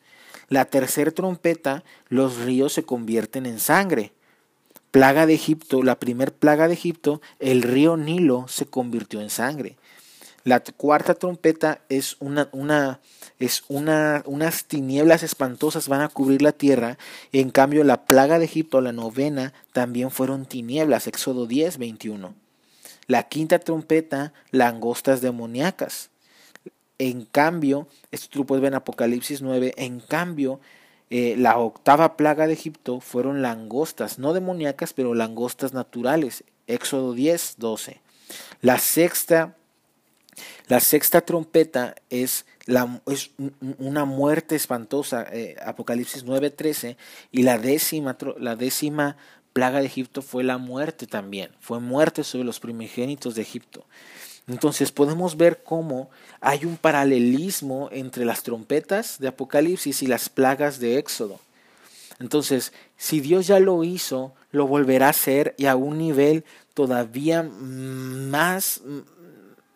La 0.50 0.66
tercera 0.66 1.12
trompeta, 1.12 1.84
los 2.10 2.38
ríos 2.38 2.74
se 2.74 2.84
convierten 2.84 3.46
en 3.46 3.60
sangre. 3.60 4.12
Plaga 4.92 5.26
de 5.26 5.34
Egipto, 5.34 5.84
la 5.84 6.00
primer 6.00 6.34
plaga 6.34 6.68
de 6.68 6.74
Egipto, 6.74 7.22
el 7.40 7.62
río 7.62 7.98
Nilo 7.98 8.48
se 8.48 8.66
convirtió 8.66 9.22
en 9.22 9.30
sangre. 9.30 9.78
La 10.44 10.62
cuarta 10.62 11.14
trompeta 11.14 11.82
es 11.90 12.16
una, 12.20 12.50
una 12.54 13.02
es 13.40 13.64
una, 13.68 14.24
unas 14.26 14.66
tinieblas 14.66 15.24
espantosas 15.24 15.88
van 15.88 16.02
a 16.02 16.10
cubrir 16.10 16.42
la 16.42 16.54
tierra. 16.54 16.98
En 17.32 17.50
cambio, 17.50 17.84
la 17.84 18.06
plaga 18.06 18.40
de 18.40 18.46
Egipto, 18.46 18.82
la 18.82 18.94
novena, 18.94 19.54
también 19.74 20.10
fueron 20.10 20.46
tinieblas. 20.46 21.08
Éxodo 21.08 21.46
10, 21.46 21.78
21. 21.78 22.47
La 23.08 23.24
quinta 23.24 23.60
trompeta, 23.60 24.34
langostas 24.52 25.22
demoníacas. 25.22 26.10
En 27.00 27.26
cambio, 27.26 27.88
esto 28.12 28.28
tú 28.30 28.40
lo 28.40 28.46
puedes 28.46 28.62
ver 28.62 28.74
en 28.74 28.78
Apocalipsis 28.78 29.42
9, 29.42 29.74
en 29.78 30.00
cambio, 30.00 30.60
eh, 31.10 31.36
la 31.38 31.58
octava 31.58 32.18
plaga 32.18 32.48
de 32.48 32.54
Egipto 32.54 33.00
fueron 33.00 33.42
langostas, 33.42 34.20
no 34.20 34.34
demoníacas, 34.34 34.94
pero 34.94 35.14
langostas 35.14 35.74
naturales. 35.74 36.44
Éxodo 36.68 37.14
10, 37.14 37.56
12. 37.58 38.02
La 38.62 38.78
sexta, 38.78 39.56
la 40.68 40.82
sexta 40.82 41.22
trompeta 41.22 41.96
es, 42.10 42.46
la, 42.66 43.02
es 43.08 43.32
una 43.78 44.04
muerte 44.04 44.56
espantosa, 44.56 45.26
eh, 45.32 45.56
Apocalipsis 45.66 46.26
9, 46.26 46.50
13, 46.50 46.98
y 47.32 47.44
la 47.44 47.58
décima, 47.58 48.18
la 48.38 48.58
décima 48.58 49.16
plaga 49.58 49.80
de 49.80 49.88
Egipto 49.88 50.22
fue 50.22 50.44
la 50.44 50.60
muerte 50.60 51.08
también, 51.08 51.50
fue 51.60 51.80
muerte 51.80 52.24
sobre 52.24 52.44
los 52.44 52.60
primogénitos 52.60 53.34
de 53.34 53.42
Egipto. 53.42 53.86
Entonces 54.46 54.92
podemos 54.92 55.36
ver 55.36 55.64
cómo 55.64 56.12
hay 56.42 56.64
un 56.64 56.78
paralelismo 56.78 57.90
entre 57.92 58.24
las 58.24 58.44
trompetas 58.44 59.18
de 59.18 59.30
Apocalipsis 59.30 60.04
y 60.04 60.06
las 60.06 60.30
plagas 60.30 60.80
de 60.80 61.00
Éxodo. 61.00 61.40
Entonces, 62.20 62.72
si 62.98 63.20
Dios 63.20 63.48
ya 63.48 63.60
lo 63.60 63.84
hizo, 63.84 64.36
lo 64.52 64.68
volverá 64.68 65.08
a 65.08 65.10
hacer 65.10 65.56
y 65.58 65.66
a 65.66 65.76
un 65.76 65.98
nivel 65.98 66.46
todavía 66.76 67.42
más, 67.42 68.82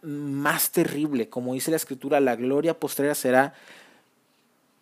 más 0.04 0.70
terrible. 0.70 1.28
Como 1.28 1.56
dice 1.56 1.72
la 1.72 1.78
escritura, 1.78 2.20
la 2.20 2.36
gloria 2.36 2.80
postrera 2.80 3.16
será 3.16 3.56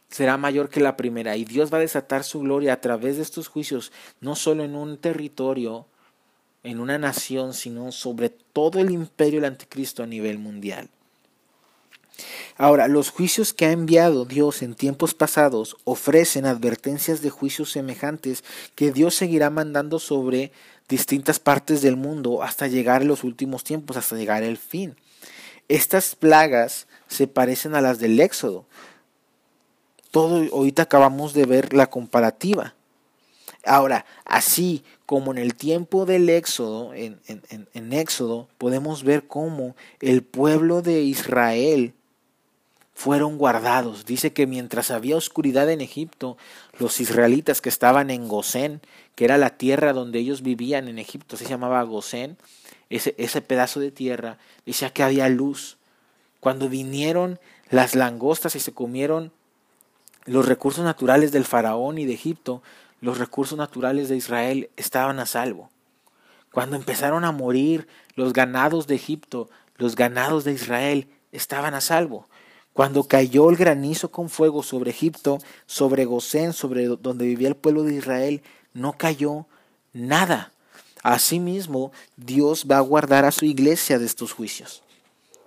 será 0.10 0.38
mayor 0.38 0.70
que 0.70 0.80
la 0.80 0.98
primera 0.98 1.38
y 1.38 1.46
Dios 1.46 1.72
va 1.72 1.78
a 1.78 1.82
desatar 1.82 2.24
su 2.24 2.40
gloria 2.40 2.74
a 2.74 2.82
través 2.82 3.18
de 3.18 3.24
estos 3.24 3.48
juicios, 3.48 3.92
no 4.22 4.36
solo 4.36 4.64
en 4.64 4.76
un 4.76 4.98
territorio, 4.98 5.86
en 6.64 6.80
una 6.80 6.98
nación, 6.98 7.54
sino 7.54 7.92
sobre 7.92 8.30
todo 8.30 8.80
el 8.80 8.92
imperio 8.92 9.40
del 9.40 9.52
anticristo 9.52 10.04
a 10.04 10.08
nivel 10.08 10.40
mundial. 10.40 10.90
Ahora, 12.58 12.90
los 12.90 13.10
juicios 13.10 13.54
que 13.54 13.66
ha 13.66 13.72
enviado 13.72 14.26
Dios 14.26 14.62
en 14.62 14.76
tiempos 14.76 15.14
pasados 15.14 15.78
ofrecen 15.86 16.46
advertencias 16.46 17.22
de 17.22 17.30
juicios 17.30 17.72
semejantes 17.72 18.44
que 18.76 18.92
Dios 18.92 19.16
seguirá 19.16 19.50
mandando 19.50 20.00
sobre 20.00 20.52
distintas 20.90 21.40
partes 21.40 21.82
del 21.82 21.96
mundo 21.96 22.44
hasta 22.44 22.68
llegar 22.68 23.04
a 23.04 23.06
los 23.06 23.24
últimos 23.24 23.64
tiempos, 23.64 23.96
hasta 23.96 24.18
llegar 24.18 24.44
al 24.44 24.58
fin. 24.58 24.98
Estas 25.70 26.16
plagas 26.16 26.88
se 27.08 27.28
parecen 27.28 27.76
a 27.76 27.82
las 27.82 28.00
del 28.00 28.20
Éxodo, 28.20 28.66
todo 30.12 30.44
ahorita 30.54 30.84
acabamos 30.84 31.34
de 31.34 31.46
ver 31.46 31.74
la 31.74 31.90
comparativa. 31.90 32.74
Ahora, 33.66 34.06
así 34.26 34.84
como 35.06 35.32
en 35.32 35.38
el 35.38 35.56
tiempo 35.56 36.06
del 36.06 36.30
Éxodo, 36.30 36.94
en, 36.94 37.20
en, 37.28 37.94
Éxodo, 37.94 38.48
podemos 38.58 39.04
ver 39.04 39.28
cómo 39.28 39.76
el 40.02 40.24
pueblo 40.24 40.82
de 40.82 41.02
Israel 41.02 41.94
fueron 42.94 43.38
guardados. 43.38 44.06
Dice 44.06 44.34
que 44.34 44.48
mientras 44.48 44.92
había 44.92 45.18
oscuridad 45.18 45.70
en 45.70 45.82
Egipto, 45.82 46.38
los 46.78 47.02
israelitas 47.02 47.62
que 47.62 47.70
estaban 47.70 48.10
en 48.12 48.28
Gosén, 48.28 48.82
que 49.16 49.26
era 49.26 49.38
la 49.38 49.58
tierra 49.58 49.94
donde 49.94 50.20
ellos 50.20 50.42
vivían 50.42 50.88
en 50.88 51.00
Egipto, 51.00 51.38
se 51.38 51.46
llamaba 51.46 51.84
Gosén, 51.84 52.38
ese, 52.90 53.14
ese 53.18 53.42
pedazo 53.42 53.80
de 53.80 53.92
tierra, 53.92 54.38
decía 54.66 54.92
que 54.92 55.04
había 55.04 55.28
luz. 55.28 55.78
Cuando 56.40 56.70
vinieron 56.70 57.40
las 57.70 57.96
langostas 57.96 58.56
y 58.56 58.60
se 58.60 58.74
comieron 58.74 59.32
los 60.30 60.48
recursos 60.48 60.86
naturales 60.86 61.32
del 61.32 61.44
faraón 61.44 61.98
y 61.98 62.06
de 62.06 62.14
Egipto, 62.14 62.62
los 63.02 63.18
recursos 63.18 63.58
naturales 63.58 64.10
de 64.10 64.16
Israel 64.16 64.70
estaban 64.78 65.20
a 65.20 65.26
salvo. 65.26 65.72
Cuando 66.52 66.76
empezaron 66.76 67.26
a 67.26 67.32
morir 67.32 67.88
los 68.16 68.32
ganados 68.32 68.86
de 68.86 68.94
Egipto, 68.96 69.50
los 69.78 69.96
ganados 69.96 70.44
de 70.44 70.54
Israel 70.54 71.08
estaban 71.32 71.74
a 71.74 71.82
salvo. 71.82 72.28
Cuando 72.74 73.06
cayó 73.06 73.50
el 73.50 73.56
granizo 73.56 74.12
con 74.12 74.30
fuego 74.30 74.62
sobre 74.62 74.92
Egipto, 74.92 75.40
sobre 75.66 76.06
Gosén, 76.06 76.54
sobre 76.54 76.86
donde 76.86 77.26
vivía 77.26 77.48
el 77.48 77.56
pueblo 77.56 77.84
de 77.84 77.96
Israel, 77.96 78.44
no 78.74 78.94
cayó 78.94 79.48
nada. 79.94 80.52
Asimismo, 81.02 81.92
Dios 82.18 82.68
va 82.70 82.78
a 82.78 82.82
guardar 82.82 83.26
a 83.26 83.32
su 83.32 83.46
iglesia 83.46 83.98
de 83.98 84.06
estos 84.06 84.34
juicios. 84.34 84.84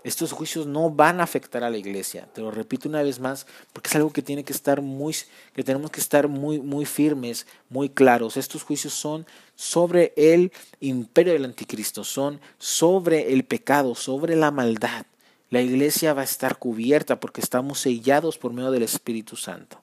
Estos 0.04 0.32
juicios 0.32 0.66
no 0.66 0.90
van 0.90 1.20
a 1.20 1.24
afectar 1.24 1.62
a 1.62 1.70
la 1.70 1.76
iglesia. 1.76 2.28
Te 2.34 2.40
lo 2.40 2.50
repito 2.50 2.88
una 2.88 3.02
vez 3.02 3.20
más, 3.20 3.46
porque 3.72 3.88
es 3.88 3.96
algo 3.96 4.12
que 4.12 4.22
tiene 4.22 4.42
que 4.42 4.52
estar 4.52 4.82
muy, 4.82 5.14
que 5.54 5.62
tenemos 5.62 5.90
que 5.90 6.00
estar 6.00 6.26
muy, 6.28 6.60
muy 6.60 6.84
firmes, 6.84 7.46
muy 7.70 7.88
claros. 7.88 8.36
Estos 8.36 8.64
juicios 8.64 8.92
son 8.92 9.26
sobre 9.54 10.12
el 10.16 10.52
imperio 10.80 11.32
del 11.34 11.44
anticristo, 11.44 12.02
son 12.02 12.40
sobre 12.58 13.32
el 13.32 13.44
pecado, 13.44 13.94
sobre 13.94 14.34
la 14.34 14.50
maldad. 14.50 15.06
La 15.50 15.60
iglesia 15.60 16.14
va 16.14 16.22
a 16.22 16.24
estar 16.24 16.58
cubierta 16.58 17.20
porque 17.20 17.40
estamos 17.40 17.78
sellados 17.78 18.38
por 18.38 18.52
medio 18.52 18.70
del 18.70 18.82
Espíritu 18.82 19.36
Santo. 19.36 19.80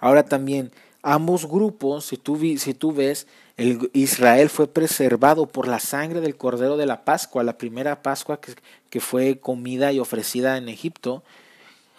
Ahora 0.00 0.24
también, 0.24 0.72
ambos 1.02 1.46
grupos, 1.46 2.06
si 2.06 2.16
tú, 2.16 2.38
si 2.58 2.74
tú 2.74 2.92
ves, 2.92 3.26
el 3.56 3.90
Israel 3.92 4.48
fue 4.48 4.68
preservado 4.68 5.46
por 5.46 5.66
la 5.66 5.80
sangre 5.80 6.20
del 6.20 6.36
Cordero 6.36 6.76
de 6.76 6.86
la 6.86 7.04
Pascua, 7.04 7.42
la 7.42 7.58
primera 7.58 8.02
Pascua 8.02 8.40
que, 8.40 8.54
que 8.90 9.00
fue 9.00 9.38
comida 9.40 9.92
y 9.92 9.98
ofrecida 9.98 10.56
en 10.56 10.68
Egipto. 10.68 11.22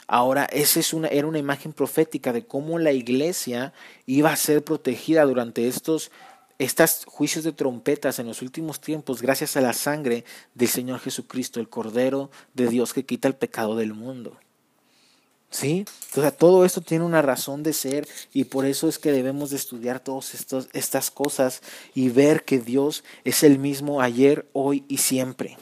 Ahora, 0.07 0.45
esa 0.45 0.79
es 0.79 0.93
una, 0.93 1.07
era 1.09 1.27
una 1.27 1.37
imagen 1.37 1.73
profética 1.73 2.33
de 2.33 2.45
cómo 2.45 2.79
la 2.79 2.91
iglesia 2.91 3.73
iba 4.05 4.31
a 4.31 4.37
ser 4.37 4.63
protegida 4.63 5.23
durante 5.25 5.67
estos, 5.67 6.11
estos 6.57 7.05
juicios 7.05 7.43
de 7.43 7.51
trompetas 7.51 8.19
en 8.19 8.27
los 8.27 8.41
últimos 8.41 8.81
tiempos 8.81 9.21
gracias 9.21 9.55
a 9.55 9.61
la 9.61 9.73
sangre 9.73 10.25
del 10.55 10.67
Señor 10.67 10.99
Jesucristo, 10.99 11.59
el 11.59 11.69
Cordero 11.69 12.31
de 12.53 12.67
Dios 12.67 12.93
que 12.93 13.05
quita 13.05 13.27
el 13.27 13.35
pecado 13.35 13.75
del 13.75 13.93
mundo. 13.93 14.37
¿Sí? 15.51 15.85
Entonces, 16.09 16.37
todo 16.37 16.63
esto 16.63 16.81
tiene 16.81 17.05
una 17.05 17.21
razón 17.21 17.63
de 17.63 17.73
ser 17.73 18.07
y 18.33 18.43
por 18.45 18.65
eso 18.65 18.87
es 18.87 18.99
que 18.99 19.11
debemos 19.11 19.49
de 19.49 19.55
estudiar 19.55 19.99
todas 19.99 20.35
estas 20.73 21.11
cosas 21.11 21.61
y 21.95 22.09
ver 22.09 22.43
que 22.43 22.59
Dios 22.59 23.03
es 23.23 23.43
el 23.43 23.57
mismo 23.57 24.01
ayer, 24.01 24.47
hoy 24.53 24.83
y 24.87 24.97
siempre. 24.97 25.57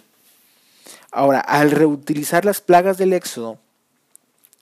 Ahora, 1.11 1.39
al 1.39 1.71
reutilizar 1.71 2.43
las 2.43 2.59
plagas 2.59 2.97
del 2.97 3.13
Éxodo 3.13 3.59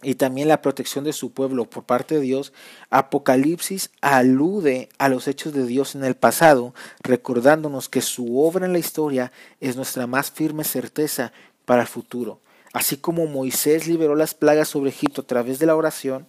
y 0.03 0.15
también 0.15 0.47
la 0.47 0.61
protección 0.61 1.03
de 1.03 1.13
su 1.13 1.31
pueblo 1.31 1.65
por 1.65 1.83
parte 1.83 2.15
de 2.15 2.21
Dios, 2.21 2.53
Apocalipsis 2.91 3.89
alude 4.01 4.89
a 4.99 5.09
los 5.09 5.27
hechos 5.27 5.53
de 5.53 5.65
Dios 5.65 5.95
en 5.95 6.03
el 6.03 6.15
pasado, 6.15 6.75
recordándonos 7.01 7.89
que 7.89 8.01
su 8.01 8.39
obra 8.39 8.67
en 8.67 8.73
la 8.73 8.79
historia 8.79 9.31
es 9.59 9.75
nuestra 9.75 10.05
más 10.05 10.29
firme 10.29 10.63
certeza 10.63 11.33
para 11.65 11.81
el 11.81 11.87
futuro. 11.87 12.39
Así 12.75 12.97
como 12.97 13.25
Moisés 13.25 13.87
liberó 13.87 14.15
las 14.15 14.33
plagas 14.33 14.67
sobre 14.67 14.89
Egipto 14.89 15.21
a 15.21 15.25
través 15.25 15.59
de 15.59 15.65
la 15.65 15.77
oración, 15.77 16.27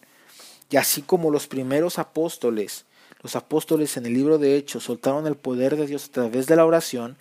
y 0.71 0.77
así 0.77 1.03
como 1.03 1.33
los 1.33 1.49
primeros 1.49 1.99
apóstoles, 1.99 2.85
los 3.21 3.35
apóstoles 3.35 3.97
en 3.97 4.07
el 4.07 4.15
libro 4.15 4.39
de 4.39 4.57
Hechos 4.57 4.85
soltaron 4.85 5.27
el 5.27 5.35
poder 5.35 5.75
de 5.75 5.89
Dios 5.89 6.05
a 6.05 6.13
través 6.13 6.47
de 6.47 6.55
la 6.55 6.65
oración, 6.65 7.17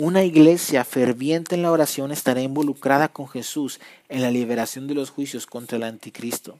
una 0.00 0.24
iglesia 0.24 0.86
ferviente 0.86 1.54
en 1.54 1.60
la 1.60 1.70
oración 1.70 2.12
estará 2.12 2.40
involucrada 2.40 3.08
con 3.08 3.28
Jesús 3.28 3.78
en 4.08 4.22
la 4.22 4.30
liberación 4.30 4.88
de 4.88 4.94
los 4.94 5.10
juicios 5.10 5.44
contra 5.44 5.76
el 5.76 5.82
anticristo. 5.82 6.58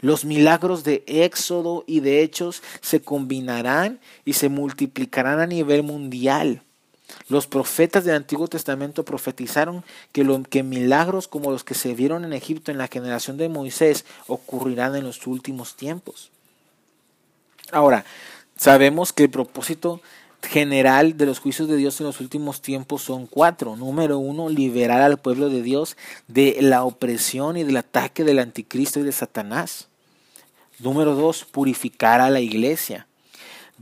Los 0.00 0.24
milagros 0.24 0.82
de 0.82 1.04
Éxodo 1.06 1.84
y 1.86 2.00
de 2.00 2.24
Hechos 2.24 2.60
se 2.80 3.02
combinarán 3.02 4.00
y 4.24 4.32
se 4.32 4.48
multiplicarán 4.48 5.38
a 5.38 5.46
nivel 5.46 5.84
mundial. 5.84 6.64
Los 7.28 7.46
profetas 7.46 8.04
del 8.04 8.16
Antiguo 8.16 8.48
Testamento 8.48 9.04
profetizaron 9.04 9.84
que, 10.12 10.24
lo, 10.24 10.42
que 10.42 10.62
milagros 10.62 11.28
como 11.28 11.50
los 11.50 11.64
que 11.64 11.74
se 11.74 11.94
vieron 11.94 12.24
en 12.24 12.32
Egipto 12.32 12.70
en 12.70 12.78
la 12.78 12.88
generación 12.88 13.36
de 13.36 13.48
Moisés 13.48 14.04
ocurrirán 14.26 14.96
en 14.96 15.04
los 15.04 15.26
últimos 15.26 15.76
tiempos. 15.76 16.30
Ahora, 17.70 18.04
sabemos 18.56 19.12
que 19.12 19.24
el 19.24 19.30
propósito 19.30 20.00
general 20.42 21.16
de 21.16 21.26
los 21.26 21.38
juicios 21.38 21.68
de 21.68 21.76
Dios 21.76 22.00
en 22.00 22.06
los 22.06 22.20
últimos 22.20 22.60
tiempos 22.60 23.02
son 23.02 23.26
cuatro. 23.26 23.76
Número 23.76 24.18
uno, 24.18 24.48
liberar 24.48 25.00
al 25.00 25.18
pueblo 25.18 25.48
de 25.48 25.62
Dios 25.62 25.96
de 26.28 26.58
la 26.60 26.84
opresión 26.84 27.56
y 27.56 27.64
del 27.64 27.76
ataque 27.76 28.24
del 28.24 28.38
anticristo 28.38 29.00
y 29.00 29.04
de 29.04 29.12
Satanás. 29.12 29.88
Número 30.78 31.14
dos, 31.14 31.44
purificar 31.44 32.20
a 32.20 32.30
la 32.30 32.40
iglesia. 32.40 33.06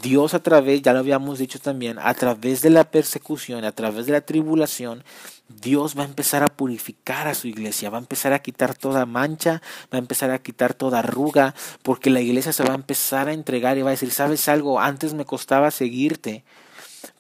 Dios 0.00 0.34
a 0.34 0.42
través, 0.42 0.82
ya 0.82 0.92
lo 0.92 1.00
habíamos 1.00 1.38
dicho 1.38 1.58
también, 1.58 1.98
a 1.98 2.14
través 2.14 2.62
de 2.62 2.70
la 2.70 2.84
persecución, 2.84 3.64
a 3.64 3.72
través 3.72 4.06
de 4.06 4.12
la 4.12 4.20
tribulación, 4.20 5.04
Dios 5.48 5.98
va 5.98 6.02
a 6.02 6.06
empezar 6.06 6.42
a 6.42 6.48
purificar 6.48 7.26
a 7.26 7.34
su 7.34 7.48
iglesia, 7.48 7.90
va 7.90 7.98
a 7.98 8.00
empezar 8.00 8.32
a 8.32 8.38
quitar 8.38 8.74
toda 8.74 9.04
mancha, 9.04 9.60
va 9.92 9.96
a 9.96 9.98
empezar 9.98 10.30
a 10.30 10.40
quitar 10.40 10.74
toda 10.74 11.00
arruga, 11.00 11.54
porque 11.82 12.08
la 12.08 12.20
iglesia 12.20 12.52
se 12.52 12.62
va 12.62 12.72
a 12.72 12.76
empezar 12.76 13.28
a 13.28 13.32
entregar 13.32 13.76
y 13.76 13.82
va 13.82 13.90
a 13.90 13.92
decir, 13.92 14.12
¿sabes 14.12 14.48
algo? 14.48 14.80
Antes 14.80 15.12
me 15.12 15.24
costaba 15.24 15.70
seguirte, 15.70 16.44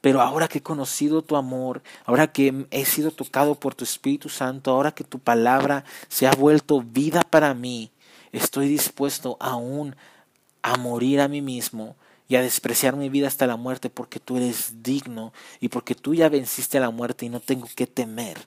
pero 0.00 0.20
ahora 0.20 0.48
que 0.48 0.58
he 0.58 0.62
conocido 0.62 1.22
tu 1.22 1.36
amor, 1.36 1.82
ahora 2.04 2.32
que 2.32 2.66
he 2.70 2.84
sido 2.84 3.10
tocado 3.10 3.56
por 3.56 3.74
tu 3.74 3.84
Espíritu 3.84 4.28
Santo, 4.28 4.70
ahora 4.70 4.92
que 4.92 5.04
tu 5.04 5.18
palabra 5.18 5.84
se 6.08 6.26
ha 6.26 6.32
vuelto 6.32 6.82
vida 6.82 7.22
para 7.28 7.52
mí, 7.52 7.90
estoy 8.32 8.68
dispuesto 8.68 9.36
aún 9.40 9.96
a 10.62 10.76
morir 10.76 11.20
a 11.20 11.28
mí 11.28 11.42
mismo 11.42 11.96
y 12.30 12.36
a 12.36 12.42
despreciar 12.42 12.94
mi 12.94 13.08
vida 13.08 13.26
hasta 13.26 13.48
la 13.48 13.56
muerte 13.56 13.90
porque 13.90 14.20
tú 14.20 14.36
eres 14.36 14.84
digno 14.84 15.32
y 15.58 15.68
porque 15.68 15.96
tú 15.96 16.14
ya 16.14 16.28
venciste 16.28 16.78
a 16.78 16.80
la 16.80 16.90
muerte 16.90 17.26
y 17.26 17.28
no 17.28 17.40
tengo 17.40 17.68
que 17.74 17.88
temer. 17.88 18.46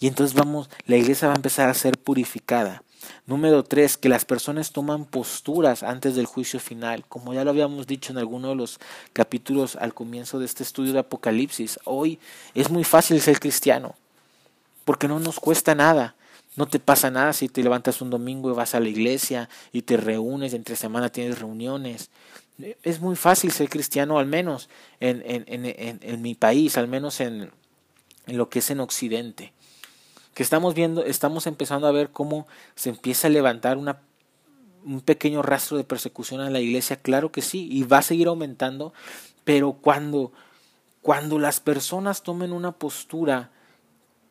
Y 0.00 0.06
entonces 0.06 0.34
vamos, 0.34 0.70
la 0.86 0.96
iglesia 0.96 1.28
va 1.28 1.34
a 1.34 1.36
empezar 1.36 1.68
a 1.68 1.74
ser 1.74 1.98
purificada. 1.98 2.82
Número 3.26 3.62
tres, 3.62 3.98
que 3.98 4.08
las 4.08 4.24
personas 4.24 4.72
toman 4.72 5.04
posturas 5.04 5.82
antes 5.82 6.16
del 6.16 6.24
juicio 6.24 6.60
final. 6.60 7.04
Como 7.06 7.34
ya 7.34 7.44
lo 7.44 7.50
habíamos 7.50 7.86
dicho 7.86 8.10
en 8.10 8.18
alguno 8.18 8.48
de 8.48 8.54
los 8.54 8.80
capítulos 9.12 9.76
al 9.76 9.92
comienzo 9.92 10.38
de 10.38 10.46
este 10.46 10.62
estudio 10.62 10.94
de 10.94 11.00
Apocalipsis, 11.00 11.78
hoy 11.84 12.18
es 12.54 12.70
muy 12.70 12.84
fácil 12.84 13.20
ser 13.20 13.38
cristiano, 13.38 13.96
porque 14.86 15.08
no 15.08 15.20
nos 15.20 15.40
cuesta 15.40 15.74
nada. 15.74 16.14
No 16.56 16.66
te 16.66 16.78
pasa 16.78 17.10
nada 17.10 17.34
si 17.34 17.50
te 17.50 17.62
levantas 17.62 18.00
un 18.00 18.08
domingo 18.08 18.50
y 18.50 18.54
vas 18.54 18.74
a 18.74 18.80
la 18.80 18.88
iglesia 18.88 19.50
y 19.72 19.82
te 19.82 19.98
reúnes, 19.98 20.54
entre 20.54 20.74
semana 20.74 21.10
tienes 21.10 21.38
reuniones 21.38 22.08
es 22.82 23.00
muy 23.00 23.16
fácil 23.16 23.52
ser 23.52 23.68
cristiano, 23.68 24.18
al 24.18 24.26
menos 24.26 24.68
en, 25.00 25.22
en, 25.24 25.44
en, 25.46 26.00
en 26.02 26.22
mi 26.22 26.34
país, 26.34 26.76
al 26.76 26.88
menos 26.88 27.20
en, 27.20 27.50
lo 28.26 28.48
que 28.48 28.58
es 28.58 28.70
en 28.70 28.80
Occidente. 28.80 29.52
Que 30.34 30.42
estamos 30.42 30.74
viendo, 30.74 31.04
estamos 31.04 31.46
empezando 31.46 31.86
a 31.86 31.92
ver 31.92 32.10
cómo 32.10 32.46
se 32.74 32.90
empieza 32.90 33.28
a 33.28 33.30
levantar 33.30 33.76
una, 33.76 34.00
un 34.84 35.00
pequeño 35.00 35.42
rastro 35.42 35.76
de 35.76 35.84
persecución 35.84 36.40
en 36.40 36.52
la 36.52 36.60
iglesia, 36.60 36.96
claro 36.96 37.30
que 37.30 37.42
sí, 37.42 37.68
y 37.70 37.84
va 37.84 37.98
a 37.98 38.02
seguir 38.02 38.26
aumentando, 38.26 38.92
pero 39.44 39.72
cuando, 39.72 40.32
cuando 41.00 41.38
las 41.38 41.60
personas 41.60 42.22
tomen 42.22 42.52
una 42.52 42.72
postura, 42.72 43.50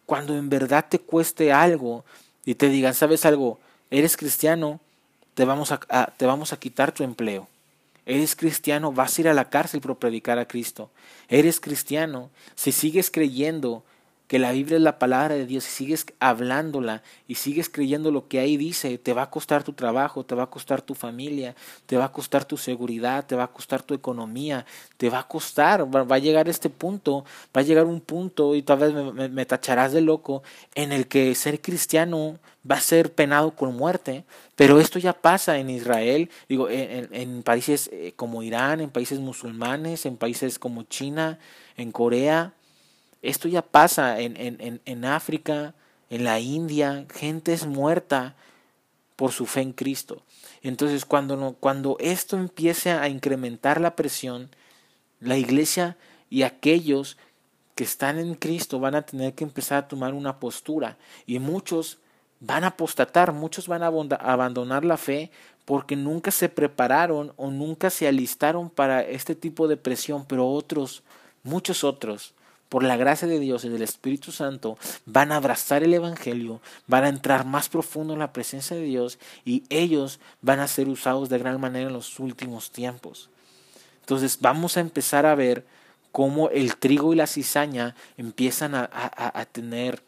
cuando 0.05 0.37
en 0.37 0.49
verdad 0.49 0.85
te 0.89 0.99
cueste 0.99 1.51
algo 1.51 2.05
y 2.45 2.55
te 2.55 2.69
digan, 2.69 2.93
¿sabes 2.93 3.25
algo? 3.25 3.59
Eres 3.89 4.17
cristiano, 4.17 4.79
te 5.33 5.45
vamos 5.45 5.71
a, 5.71 6.13
te 6.17 6.25
vamos 6.25 6.51
a 6.51 6.59
quitar 6.59 6.91
tu 6.91 7.03
empleo 7.03 7.47
Eres 8.08 8.38
cristiano, 8.38 8.93
vas 8.93 9.17
a 9.17 9.22
ir 9.22 9.28
a 9.28 9.34
la 9.34 9.50
cárcel 9.50 9.82
por 9.82 10.00
predicar 10.00 10.39
a 10.39 10.48
Cristo. 10.48 10.91
Eres 11.28 11.60
cristiano, 11.60 12.30
si 12.56 12.72
sigues 12.72 13.12
creyendo 13.12 13.84
que 14.27 14.39
la 14.39 14.51
Biblia 14.51 14.77
es 14.77 14.83
la 14.83 14.99
palabra 14.99 15.35
de 15.35 15.45
Dios 15.45 15.65
y 15.65 15.71
sigues 15.71 16.05
hablándola 16.19 17.01
y 17.27 17.35
sigues 17.35 17.69
creyendo 17.69 18.11
lo 18.11 18.27
que 18.27 18.39
ahí 18.39 18.57
dice, 18.57 18.97
te 18.97 19.13
va 19.13 19.23
a 19.23 19.29
costar 19.29 19.63
tu 19.63 19.71
trabajo, 19.71 20.25
te 20.25 20.35
va 20.35 20.43
a 20.43 20.49
costar 20.49 20.81
tu 20.81 20.95
familia, 20.95 21.55
te 21.85 21.95
va 21.95 22.05
a 22.05 22.11
costar 22.11 22.43
tu 22.43 22.57
seguridad, 22.57 23.25
te 23.25 23.35
va 23.35 23.45
a 23.45 23.51
costar 23.51 23.83
tu 23.83 23.93
economía, 23.93 24.65
te 24.97 25.09
va 25.09 25.19
a 25.19 25.27
costar, 25.27 25.87
va 25.95 26.15
a 26.15 26.19
llegar 26.19 26.49
este 26.49 26.69
punto, 26.69 27.23
va 27.55 27.61
a 27.61 27.63
llegar 27.63 27.85
un 27.85 28.01
punto 28.01 28.53
y 28.53 28.63
tal 28.63 28.79
vez 28.79 28.93
me, 28.93 29.45
tacharás 29.45 29.93
de 29.93 30.01
loco 30.01 30.43
en 30.75 30.91
el 30.91 31.07
que 31.07 31.33
ser 31.33 31.61
cristiano 31.61 32.37
va 32.69 32.75
a 32.75 32.81
ser 32.81 33.13
penado 33.13 33.51
con 33.51 33.77
muerte, 33.77 34.25
pero 34.57 34.81
esto 34.81 34.99
ya 34.99 35.13
pasa 35.13 35.57
en 35.57 35.69
Israel, 35.69 36.29
digo, 36.49 36.69
en, 36.69 37.07
en, 37.13 37.43
países 37.43 37.89
eh, 37.93 38.11
como 38.17 38.43
Irán, 38.43 38.81
en 38.81 38.89
países 38.89 39.19
musulmanes, 39.19 40.05
en 40.05 40.17
países 40.17 40.59
como 40.59 40.83
China, 40.83 41.39
en 41.77 41.93
Corea, 41.93 42.57
esto 43.21 43.47
ya 43.47 43.62
pasa 43.62 44.19
en, 44.19 44.38
en, 44.38 44.82
en 44.84 45.06
África, 45.06 45.73
en 46.10 46.23
la 46.23 46.39
India, 46.39 47.06
gente 47.13 47.53
es 47.53 47.65
muerta 47.65 48.36
por 49.15 49.32
su 49.32 49.45
fe 49.45 49.62
en 49.62 49.73
Cristo. 49.73 50.21
Entonces, 50.62 51.06
cuando, 51.06 51.36
no, 51.36 51.53
cuando 51.53 51.97
esto 51.99 52.38
empiece 52.38 52.91
a 52.91 53.10
incrementar 53.10 53.82
la 53.82 53.95
presión, 53.95 54.49
la 55.19 55.38
iglesia 55.38 55.97
y 56.30 56.43
aquellos 56.43 57.17
que 57.75 57.84
están 57.84 58.19
en 58.19 58.36
Cristo 58.36 58.80
van 58.80 58.95
a 58.95 59.03
tener 59.03 59.34
que 59.34 59.43
empezar 59.43 59.84
a 59.84 59.88
tomar 59.88 60.13
una 60.13 60.39
postura. 60.39 60.97
Y 61.25 61.39
muchos 61.39 61.99
van 62.39 62.63
a 62.63 62.67
apostatar, 62.67 63.34
muchos 63.34 63.67
van 63.67 63.84
a 63.84 63.88
abandonar 63.88 64.86
la 64.86 64.97
fe 64.97 65.32
porque 65.65 65.95
nunca 65.95 66.32
se 66.32 66.49
prepararon 66.49 67.34
o 67.36 67.51
nunca 67.51 67.89
se 67.89 68.08
alistaron 68.08 68.69
para 68.69 69.01
este 69.01 69.36
tipo 69.36 69.67
de 69.67 69.77
presión, 69.77 70.25
pero 70.25 70.47
otros, 70.47 71.03
muchos 71.43 71.84
otros, 71.84 72.34
por 72.69 72.84
la 72.84 72.97
gracia 72.97 73.27
de 73.27 73.39
Dios 73.39 73.65
y 73.65 73.69
del 73.69 73.82
Espíritu 73.82 74.32
Santo, 74.32 74.77
van 75.06 75.32
a 75.32 75.38
abrazar 75.38 75.84
el 75.84 75.93
Evangelio, 75.93 76.62
van 76.88 77.03
a 77.03 77.10
entrar 77.10 77.45
más 77.45 77.69
profundo 77.69 78.13
en 78.13 78.19
la 78.19 78.34
presencia 78.34 78.75
de 78.75 78.84
Dios 78.84 79.19
y 79.45 79.63
ellos 79.69 80.19
van 80.41 80.60
a 80.60 80.67
ser 80.67 80.89
usados 80.89 81.30
de 81.30 81.38
gran 81.38 81.60
manera 81.60 81.88
en 81.88 81.93
los 81.93 82.19
últimos 82.19 82.71
tiempos. 82.71 83.30
Entonces 84.01 84.39
vamos 84.41 84.77
a 84.77 84.82
empezar 84.82 85.25
a 85.25 85.36
ver 85.36 85.65
cómo 86.12 86.49
el 86.49 86.77
trigo 86.77 87.13
y 87.13 87.17
la 87.17 87.27
cizaña 87.27 87.95
empiezan 88.17 88.75
a, 88.75 88.89
a, 88.91 89.39
a 89.39 89.45
tener, 89.45 90.01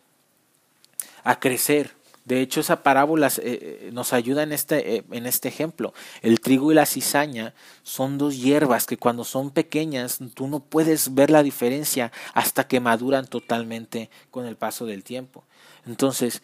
a 1.24 1.40
crecer 1.40 1.99
de 2.30 2.42
hecho, 2.42 2.60
esa 2.60 2.84
parábola 2.84 3.26
eh, 3.28 3.32
eh, 3.42 3.90
nos 3.92 4.14
ayuda 4.14 4.44
en 4.44 4.52
este, 4.52 4.98
eh, 4.98 5.04
en 5.10 5.26
este 5.26 5.48
ejemplo. 5.48 5.96
El 6.22 6.42
trigo 6.42 6.72
y 6.72 6.76
la 6.76 6.86
cizaña 6.86 7.56
son 7.82 8.20
dos 8.20 8.38
hierbas 8.40 8.86
que 8.86 8.98
cuando 8.98 9.24
son 9.24 9.50
pequeñas 9.50 10.20
tú 10.36 10.48
no 10.48 10.60
puedes 10.60 11.16
ver 11.16 11.32
la 11.32 11.42
diferencia 11.42 12.12
hasta 12.36 12.68
que 12.68 12.80
maduran 12.82 13.26
totalmente 13.26 14.12
con 14.30 14.46
el 14.46 14.58
paso 14.58 14.86
del 14.86 15.04
tiempo. 15.04 15.44
Entonces, 15.88 16.44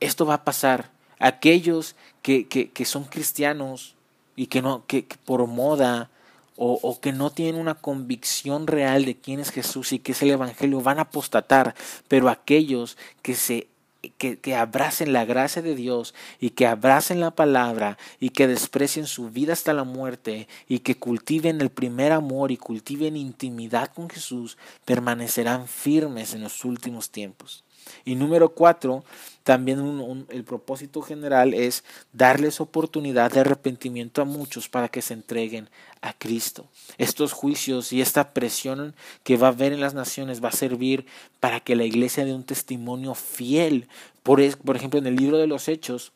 esto 0.00 0.26
va 0.26 0.34
a 0.34 0.44
pasar. 0.44 0.90
Aquellos 1.20 1.94
que, 2.22 2.48
que, 2.48 2.70
que 2.70 2.84
son 2.84 3.04
cristianos 3.04 3.94
y 4.34 4.48
que, 4.48 4.60
no, 4.60 4.84
que, 4.88 5.06
por 5.24 5.46
moda 5.46 6.10
o, 6.56 6.80
o, 6.82 7.00
que 7.00 7.12
no 7.12 7.30
tienen 7.30 7.60
una 7.60 7.74
convicción 7.74 8.66
real 8.66 9.04
de 9.04 9.16
quién 9.16 9.38
es 9.38 9.52
Jesús 9.52 9.92
y 9.92 10.00
qué 10.00 10.12
es 10.12 10.22
el 10.22 10.32
Evangelio 10.32 10.80
van 10.80 10.98
a 10.98 11.02
apostatar, 11.02 11.76
pero 12.08 12.28
aquellos 12.28 12.98
que 13.22 13.36
se 13.36 13.68
que, 14.10 14.54
abracen 14.54 15.12
la 15.12 15.24
gracia 15.24 15.62
de 15.62 15.74
Dios 15.74 16.14
y 16.40 16.50
que 16.50 16.66
abracen 16.66 17.20
la 17.20 17.30
palabra 17.30 17.98
y 18.18 18.30
que 18.30 18.46
desprecien 18.46 19.06
su 19.06 19.30
vida 19.30 19.52
hasta 19.52 19.72
la 19.72 19.84
muerte 19.84 20.48
y 20.68 20.80
que 20.80 20.96
cultiven 20.96 21.60
el 21.60 21.70
primer 21.70 22.12
amor 22.12 22.50
y 22.50 22.56
cultiven 22.56 23.16
intimidad 23.16 23.92
con 23.92 24.10
Jesús, 24.10 24.58
permanecerán 24.84 25.68
firmes 25.68 26.34
en 26.34 26.42
los 26.42 26.64
últimos 26.64 27.10
tiempos. 27.10 27.64
Y 28.04 28.14
número 28.14 28.50
cuatro, 28.50 29.04
también 29.44 30.26
el 30.28 30.44
propósito 30.44 31.02
general 31.02 31.54
es 31.54 31.84
darles 32.12 32.60
oportunidad 32.60 33.32
de 33.32 33.40
arrepentimiento 33.40 34.22
a 34.22 34.24
muchos 34.24 34.68
para 34.68 34.88
que 34.88 35.02
se 35.02 35.14
entreguen 35.14 35.68
a 36.00 36.12
Cristo. 36.12 36.66
Estos 36.98 37.32
juicios 37.32 37.92
y 37.92 38.00
esta 38.00 38.32
presión 38.32 38.94
que 39.24 39.36
va 39.36 39.48
a 39.48 39.50
haber 39.50 39.72
en 39.72 39.80
las 39.80 39.94
naciones 39.94 40.42
va 40.42 40.48
a 40.48 40.52
servir 40.52 41.06
para 41.40 41.60
que 41.60 41.76
la 41.76 41.84
iglesia 41.84 42.24
dé 42.24 42.34
un 42.34 42.44
testimonio 42.44 43.14
fiel. 43.14 43.88
Por, 44.22 44.40
por 44.58 44.76
ejemplo, 44.76 44.98
en 44.98 45.06
el 45.06 45.16
libro 45.16 45.38
de 45.38 45.46
los 45.46 45.68
Hechos, 45.68 46.12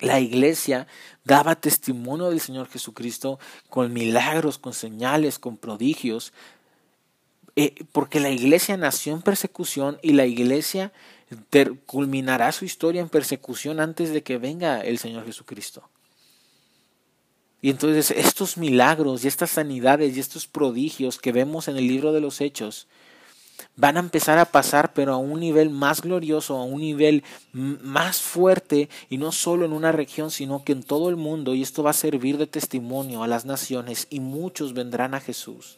la 0.00 0.20
iglesia 0.20 0.86
daba 1.24 1.56
testimonio 1.56 2.30
del 2.30 2.40
Señor 2.40 2.68
Jesucristo 2.68 3.40
con 3.68 3.92
milagros, 3.92 4.58
con 4.58 4.72
señales, 4.72 5.38
con 5.38 5.56
prodigios, 5.56 6.32
eh, 7.60 7.74
porque 7.90 8.20
la 8.20 8.30
iglesia 8.30 8.76
nació 8.76 9.14
en 9.14 9.20
persecución 9.20 9.98
y 10.00 10.12
la 10.12 10.26
iglesia 10.26 10.92
culminará 11.86 12.52
su 12.52 12.64
historia 12.64 13.00
en 13.00 13.08
persecución 13.08 13.80
antes 13.80 14.12
de 14.12 14.22
que 14.22 14.38
venga 14.38 14.80
el 14.80 14.98
Señor 14.98 15.26
Jesucristo. 15.26 15.82
Y 17.60 17.70
entonces 17.70 18.12
estos 18.12 18.58
milagros 18.58 19.24
y 19.24 19.26
estas 19.26 19.50
sanidades 19.50 20.16
y 20.16 20.20
estos 20.20 20.46
prodigios 20.46 21.18
que 21.18 21.32
vemos 21.32 21.66
en 21.66 21.76
el 21.76 21.88
libro 21.88 22.12
de 22.12 22.20
los 22.20 22.40
Hechos 22.40 22.86
van 23.74 23.96
a 23.96 24.00
empezar 24.00 24.38
a 24.38 24.44
pasar 24.44 24.92
pero 24.92 25.12
a 25.12 25.16
un 25.16 25.40
nivel 25.40 25.70
más 25.70 26.00
glorioso, 26.00 26.56
a 26.58 26.62
un 26.62 26.80
nivel 26.80 27.24
más 27.52 28.22
fuerte 28.22 28.88
y 29.10 29.18
no 29.18 29.32
solo 29.32 29.64
en 29.64 29.72
una 29.72 29.90
región 29.90 30.30
sino 30.30 30.62
que 30.62 30.70
en 30.70 30.84
todo 30.84 31.08
el 31.10 31.16
mundo 31.16 31.56
y 31.56 31.62
esto 31.62 31.82
va 31.82 31.90
a 31.90 31.94
servir 31.94 32.38
de 32.38 32.46
testimonio 32.46 33.24
a 33.24 33.26
las 33.26 33.46
naciones 33.46 34.06
y 34.10 34.20
muchos 34.20 34.74
vendrán 34.74 35.14
a 35.14 35.20
Jesús. 35.20 35.77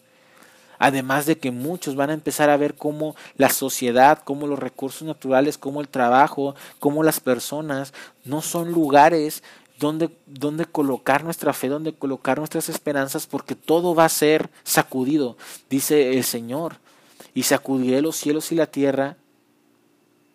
Además 0.80 1.26
de 1.26 1.38
que 1.38 1.52
muchos 1.52 1.94
van 1.94 2.10
a 2.10 2.14
empezar 2.14 2.50
a 2.50 2.56
ver 2.56 2.74
cómo 2.74 3.14
la 3.36 3.50
sociedad, 3.50 4.22
cómo 4.24 4.48
los 4.48 4.58
recursos 4.58 5.06
naturales, 5.06 5.58
cómo 5.58 5.80
el 5.80 5.88
trabajo, 5.88 6.56
cómo 6.80 7.04
las 7.04 7.20
personas 7.20 7.92
no 8.24 8.42
son 8.42 8.72
lugares 8.72 9.44
donde, 9.78 10.10
donde 10.26 10.64
colocar 10.64 11.22
nuestra 11.22 11.52
fe, 11.52 11.68
donde 11.68 11.92
colocar 11.92 12.38
nuestras 12.38 12.68
esperanzas, 12.68 13.26
porque 13.26 13.54
todo 13.54 13.94
va 13.94 14.06
a 14.06 14.08
ser 14.08 14.50
sacudido, 14.64 15.36
dice 15.68 16.14
el 16.16 16.24
Señor. 16.24 16.76
Y 17.34 17.44
sacudiré 17.44 18.02
los 18.02 18.16
cielos 18.16 18.50
y 18.50 18.56
la 18.56 18.66
tierra 18.66 19.16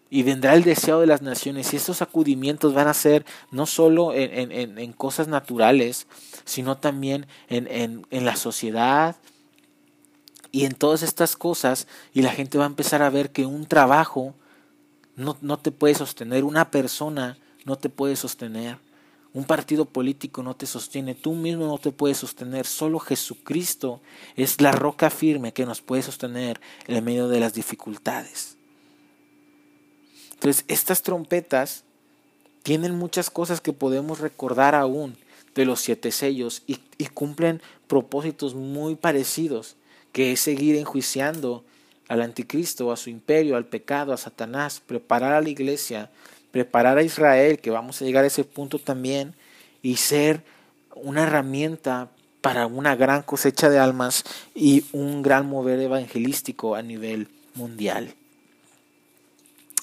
y 0.10 0.24
vendrá 0.24 0.54
el 0.54 0.64
deseo 0.64 1.02
de 1.02 1.08
las 1.08 1.22
naciones. 1.22 1.74
Y 1.74 1.78
estos 1.78 1.98
sacudimientos 1.98 2.74
van 2.74 2.88
a 2.88 2.94
ser 2.94 3.26
no 3.52 3.66
solo 3.66 4.14
en, 4.14 4.52
en, 4.52 4.78
en 4.78 4.94
cosas 4.94 5.28
naturales, 5.28 6.08
sino 6.46 6.78
también 6.78 7.26
en, 7.50 8.06
en, 8.10 8.26
la 8.26 8.36
sociedad, 8.36 9.16
y 10.56 10.64
en 10.64 10.74
todas 10.74 11.04
estas 11.04 11.36
cosas, 11.36 11.86
y 12.14 12.22
la 12.22 12.32
gente 12.32 12.58
va 12.58 12.64
a 12.64 12.68
empezar 12.68 13.02
a 13.02 13.10
ver 13.10 13.32
que 13.32 13.46
un 13.46 13.66
trabajo 13.66 14.34
no, 15.18 15.38
no 15.42 15.60
te 15.60 15.70
puede 15.70 15.96
sostener, 15.96 16.46
una 16.46 16.72
persona 16.72 17.38
no 17.66 17.76
te 17.76 17.90
puede 17.90 18.16
sostener, 18.16 18.78
un 19.34 19.44
partido 19.44 19.84
político 19.84 20.44
no 20.44 20.56
te 20.56 20.66
sostiene, 20.66 21.14
tú 21.14 21.34
mismo 21.34 21.66
no 21.66 21.78
te 21.78 21.92
puedes 21.92 22.20
sostener, 22.20 22.66
solo 22.66 23.00
Jesucristo 23.00 24.00
es 24.38 24.62
la 24.62 24.72
roca 24.72 25.10
firme 25.10 25.52
que 25.52 25.66
nos 25.66 25.82
puede 25.82 26.04
sostener 26.04 26.62
en 26.88 27.04
medio 27.04 27.28
de 27.28 27.42
las 27.42 27.54
dificultades. 27.54 28.56
Entonces, 30.36 30.64
estas 30.70 31.02
trompetas 31.02 31.84
tienen 32.64 32.96
muchas 32.96 33.30
cosas 33.30 33.60
que 33.60 33.74
podemos 33.74 34.22
recordar 34.22 34.74
aún 34.74 35.18
de 35.54 35.66
los 35.66 35.82
siete 35.82 36.14
sellos 36.14 36.64
y, 36.66 36.80
y 36.98 37.08
cumplen 37.08 37.62
propósitos 37.90 38.56
muy 38.56 38.96
parecidos 38.96 39.76
que 40.16 40.32
es 40.32 40.40
seguir 40.40 40.78
enjuiciando 40.78 41.66
al 42.08 42.22
anticristo, 42.22 42.94
a 42.94 42.96
su 42.96 43.10
imperio, 43.10 43.58
al 43.58 43.66
pecado, 43.66 44.14
a 44.14 44.18
Satanás, 44.18 44.80
preparar 44.80 45.34
a 45.34 45.42
la 45.42 45.50
iglesia, 45.50 46.10
preparar 46.52 46.98
a 46.98 47.04
Israel, 47.04 47.60
que 47.60 47.70
vamos 47.70 48.02
a 48.02 48.06
llegar 48.06 48.24
a 48.24 48.28
ese 48.28 48.46
punto 48.46 48.80
también, 48.80 49.36
y 49.82 49.98
ser 49.98 50.42
una 50.96 51.24
herramienta 51.24 52.12
para 52.40 52.66
una 52.66 52.96
gran 52.96 53.24
cosecha 53.24 53.70
de 53.70 53.78
almas 53.78 54.24
y 54.56 54.86
un 54.94 55.22
gran 55.22 55.48
mover 55.48 55.82
evangelístico 55.82 56.76
a 56.76 56.82
nivel 56.82 57.28
mundial. 57.54 58.14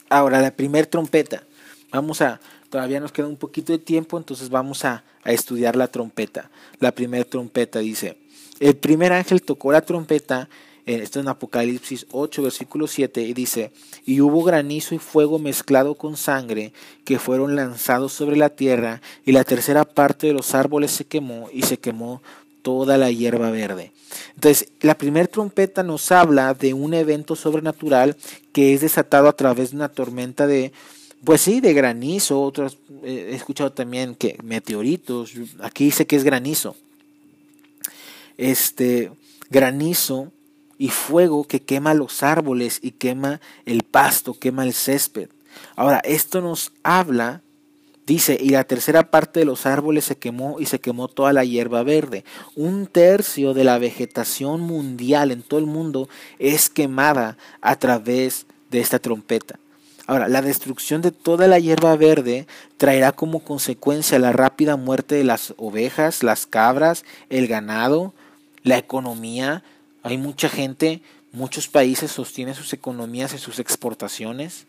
Ahora, 0.08 0.40
la 0.40 0.52
primer 0.52 0.86
trompeta. 0.86 1.42
Vamos 1.90 2.22
a, 2.22 2.40
todavía 2.70 3.00
nos 3.00 3.12
queda 3.12 3.26
un 3.26 3.36
poquito 3.36 3.74
de 3.74 3.78
tiempo, 3.78 4.16
entonces 4.16 4.48
vamos 4.48 4.86
a, 4.86 5.04
a 5.24 5.32
estudiar 5.32 5.76
la 5.76 5.88
trompeta. 5.88 6.48
La 6.78 6.92
primera 6.92 7.26
trompeta 7.26 7.80
dice, 7.80 8.16
el 8.62 8.76
primer 8.76 9.12
ángel 9.12 9.42
tocó 9.42 9.72
la 9.72 9.80
trompeta, 9.80 10.48
eh, 10.86 11.00
esto 11.02 11.18
en 11.18 11.26
Apocalipsis 11.26 12.06
8, 12.12 12.44
versículo 12.44 12.86
7, 12.86 13.20
y 13.20 13.34
dice, 13.34 13.72
y 14.06 14.20
hubo 14.20 14.44
granizo 14.44 14.94
y 14.94 14.98
fuego 14.98 15.40
mezclado 15.40 15.96
con 15.96 16.16
sangre 16.16 16.72
que 17.04 17.18
fueron 17.18 17.56
lanzados 17.56 18.12
sobre 18.12 18.36
la 18.36 18.50
tierra, 18.50 19.02
y 19.26 19.32
la 19.32 19.42
tercera 19.42 19.84
parte 19.84 20.28
de 20.28 20.32
los 20.32 20.54
árboles 20.54 20.92
se 20.92 21.04
quemó, 21.04 21.48
y 21.52 21.62
se 21.62 21.78
quemó 21.78 22.22
toda 22.62 22.98
la 22.98 23.10
hierba 23.10 23.50
verde. 23.50 23.90
Entonces, 24.36 24.68
la 24.80 24.96
primera 24.96 25.26
trompeta 25.26 25.82
nos 25.82 26.12
habla 26.12 26.54
de 26.54 26.72
un 26.72 26.94
evento 26.94 27.34
sobrenatural 27.34 28.16
que 28.52 28.74
es 28.74 28.80
desatado 28.80 29.26
a 29.26 29.36
través 29.36 29.70
de 29.70 29.76
una 29.76 29.88
tormenta 29.88 30.46
de, 30.46 30.70
pues 31.24 31.40
sí, 31.40 31.60
de 31.60 31.74
granizo, 31.74 32.40
otros, 32.40 32.78
eh, 33.02 33.30
he 33.32 33.34
escuchado 33.34 33.72
también 33.72 34.14
que 34.14 34.38
meteoritos, 34.44 35.32
aquí 35.58 35.86
dice 35.86 36.06
que 36.06 36.14
es 36.14 36.22
granizo 36.22 36.76
este 38.36 39.12
granizo 39.50 40.32
y 40.78 40.88
fuego 40.88 41.44
que 41.44 41.62
quema 41.62 41.94
los 41.94 42.22
árboles 42.22 42.78
y 42.82 42.92
quema 42.92 43.40
el 43.66 43.82
pasto, 43.82 44.34
quema 44.34 44.64
el 44.64 44.72
césped. 44.72 45.28
Ahora, 45.76 46.00
esto 46.04 46.40
nos 46.40 46.72
habla, 46.82 47.42
dice, 48.06 48.36
y 48.40 48.48
la 48.48 48.64
tercera 48.64 49.10
parte 49.10 49.40
de 49.40 49.46
los 49.46 49.66
árboles 49.66 50.04
se 50.04 50.16
quemó 50.16 50.58
y 50.58 50.66
se 50.66 50.80
quemó 50.80 51.08
toda 51.08 51.32
la 51.32 51.44
hierba 51.44 51.82
verde. 51.82 52.24
Un 52.56 52.86
tercio 52.86 53.54
de 53.54 53.64
la 53.64 53.78
vegetación 53.78 54.60
mundial 54.60 55.30
en 55.30 55.42
todo 55.42 55.60
el 55.60 55.66
mundo 55.66 56.08
es 56.38 56.68
quemada 56.68 57.36
a 57.60 57.76
través 57.76 58.46
de 58.70 58.80
esta 58.80 58.98
trompeta. 58.98 59.58
Ahora, 60.06 60.26
la 60.26 60.42
destrucción 60.42 61.00
de 61.00 61.12
toda 61.12 61.46
la 61.46 61.60
hierba 61.60 61.94
verde 61.96 62.46
traerá 62.76 63.12
como 63.12 63.44
consecuencia 63.44 64.18
la 64.18 64.32
rápida 64.32 64.76
muerte 64.76 65.14
de 65.14 65.24
las 65.24 65.54
ovejas, 65.58 66.24
las 66.24 66.46
cabras, 66.46 67.04
el 67.30 67.46
ganado, 67.46 68.12
la 68.62 68.78
economía. 68.78 69.62
Hay 70.02 70.18
mucha 70.18 70.48
gente, 70.48 71.02
muchos 71.32 71.68
países 71.68 72.10
sostienen 72.10 72.54
sus 72.54 72.72
economías 72.72 73.32
en 73.32 73.38
sus 73.38 73.58
exportaciones, 73.58 74.66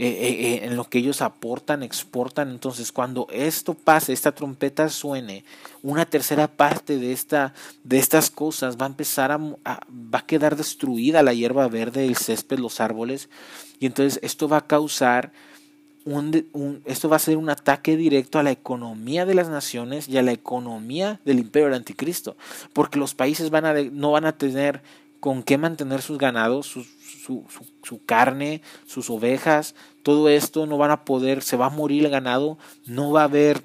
eh, 0.00 0.06
eh, 0.06 0.30
eh, 0.30 0.60
en 0.62 0.76
lo 0.76 0.84
que 0.84 0.98
ellos 0.98 1.22
aportan, 1.22 1.82
exportan. 1.82 2.50
Entonces, 2.50 2.92
cuando 2.92 3.26
esto 3.32 3.74
pase, 3.74 4.12
esta 4.12 4.32
trompeta 4.32 4.88
suene, 4.90 5.44
una 5.82 6.06
tercera 6.06 6.46
parte 6.46 6.98
de, 6.98 7.12
esta, 7.12 7.52
de 7.82 7.98
estas 7.98 8.30
cosas 8.30 8.76
va 8.76 8.86
a 8.86 8.90
empezar 8.90 9.32
a, 9.32 9.38
va 9.38 10.18
a 10.20 10.26
quedar 10.26 10.54
destruida 10.54 11.24
la 11.24 11.34
hierba 11.34 11.66
verde, 11.66 12.06
el 12.06 12.16
césped, 12.16 12.60
los 12.60 12.80
árboles. 12.80 13.28
Y 13.80 13.86
entonces 13.86 14.20
esto 14.22 14.48
va 14.48 14.58
a 14.58 14.66
causar 14.66 15.32
esto 16.84 17.08
va 17.08 17.16
a 17.16 17.20
ser 17.20 17.36
un 17.36 17.50
ataque 17.50 17.96
directo 17.96 18.38
a 18.38 18.42
la 18.42 18.50
economía 18.50 19.26
de 19.26 19.34
las 19.34 19.48
naciones 19.48 20.08
y 20.08 20.16
a 20.16 20.22
la 20.22 20.32
economía 20.32 21.20
del 21.24 21.38
imperio 21.38 21.66
del 21.66 21.76
anticristo, 21.76 22.36
porque 22.72 22.98
los 22.98 23.14
países 23.14 23.50
van 23.50 23.66
a, 23.66 23.74
no 23.74 24.12
van 24.12 24.24
a 24.24 24.36
tener 24.36 24.82
con 25.20 25.42
qué 25.42 25.58
mantener 25.58 26.00
sus 26.00 26.16
ganados, 26.18 26.66
su, 26.66 26.84
su, 26.84 27.44
su, 27.82 28.04
carne, 28.04 28.62
sus 28.86 29.10
ovejas, 29.10 29.74
todo 30.02 30.28
esto 30.28 30.66
no 30.66 30.78
van 30.78 30.92
a 30.92 31.04
poder, 31.04 31.42
se 31.42 31.56
va 31.56 31.66
a 31.66 31.70
morir 31.70 32.04
el 32.04 32.10
ganado, 32.10 32.58
no 32.86 33.10
va 33.10 33.22
a 33.22 33.24
haber 33.24 33.62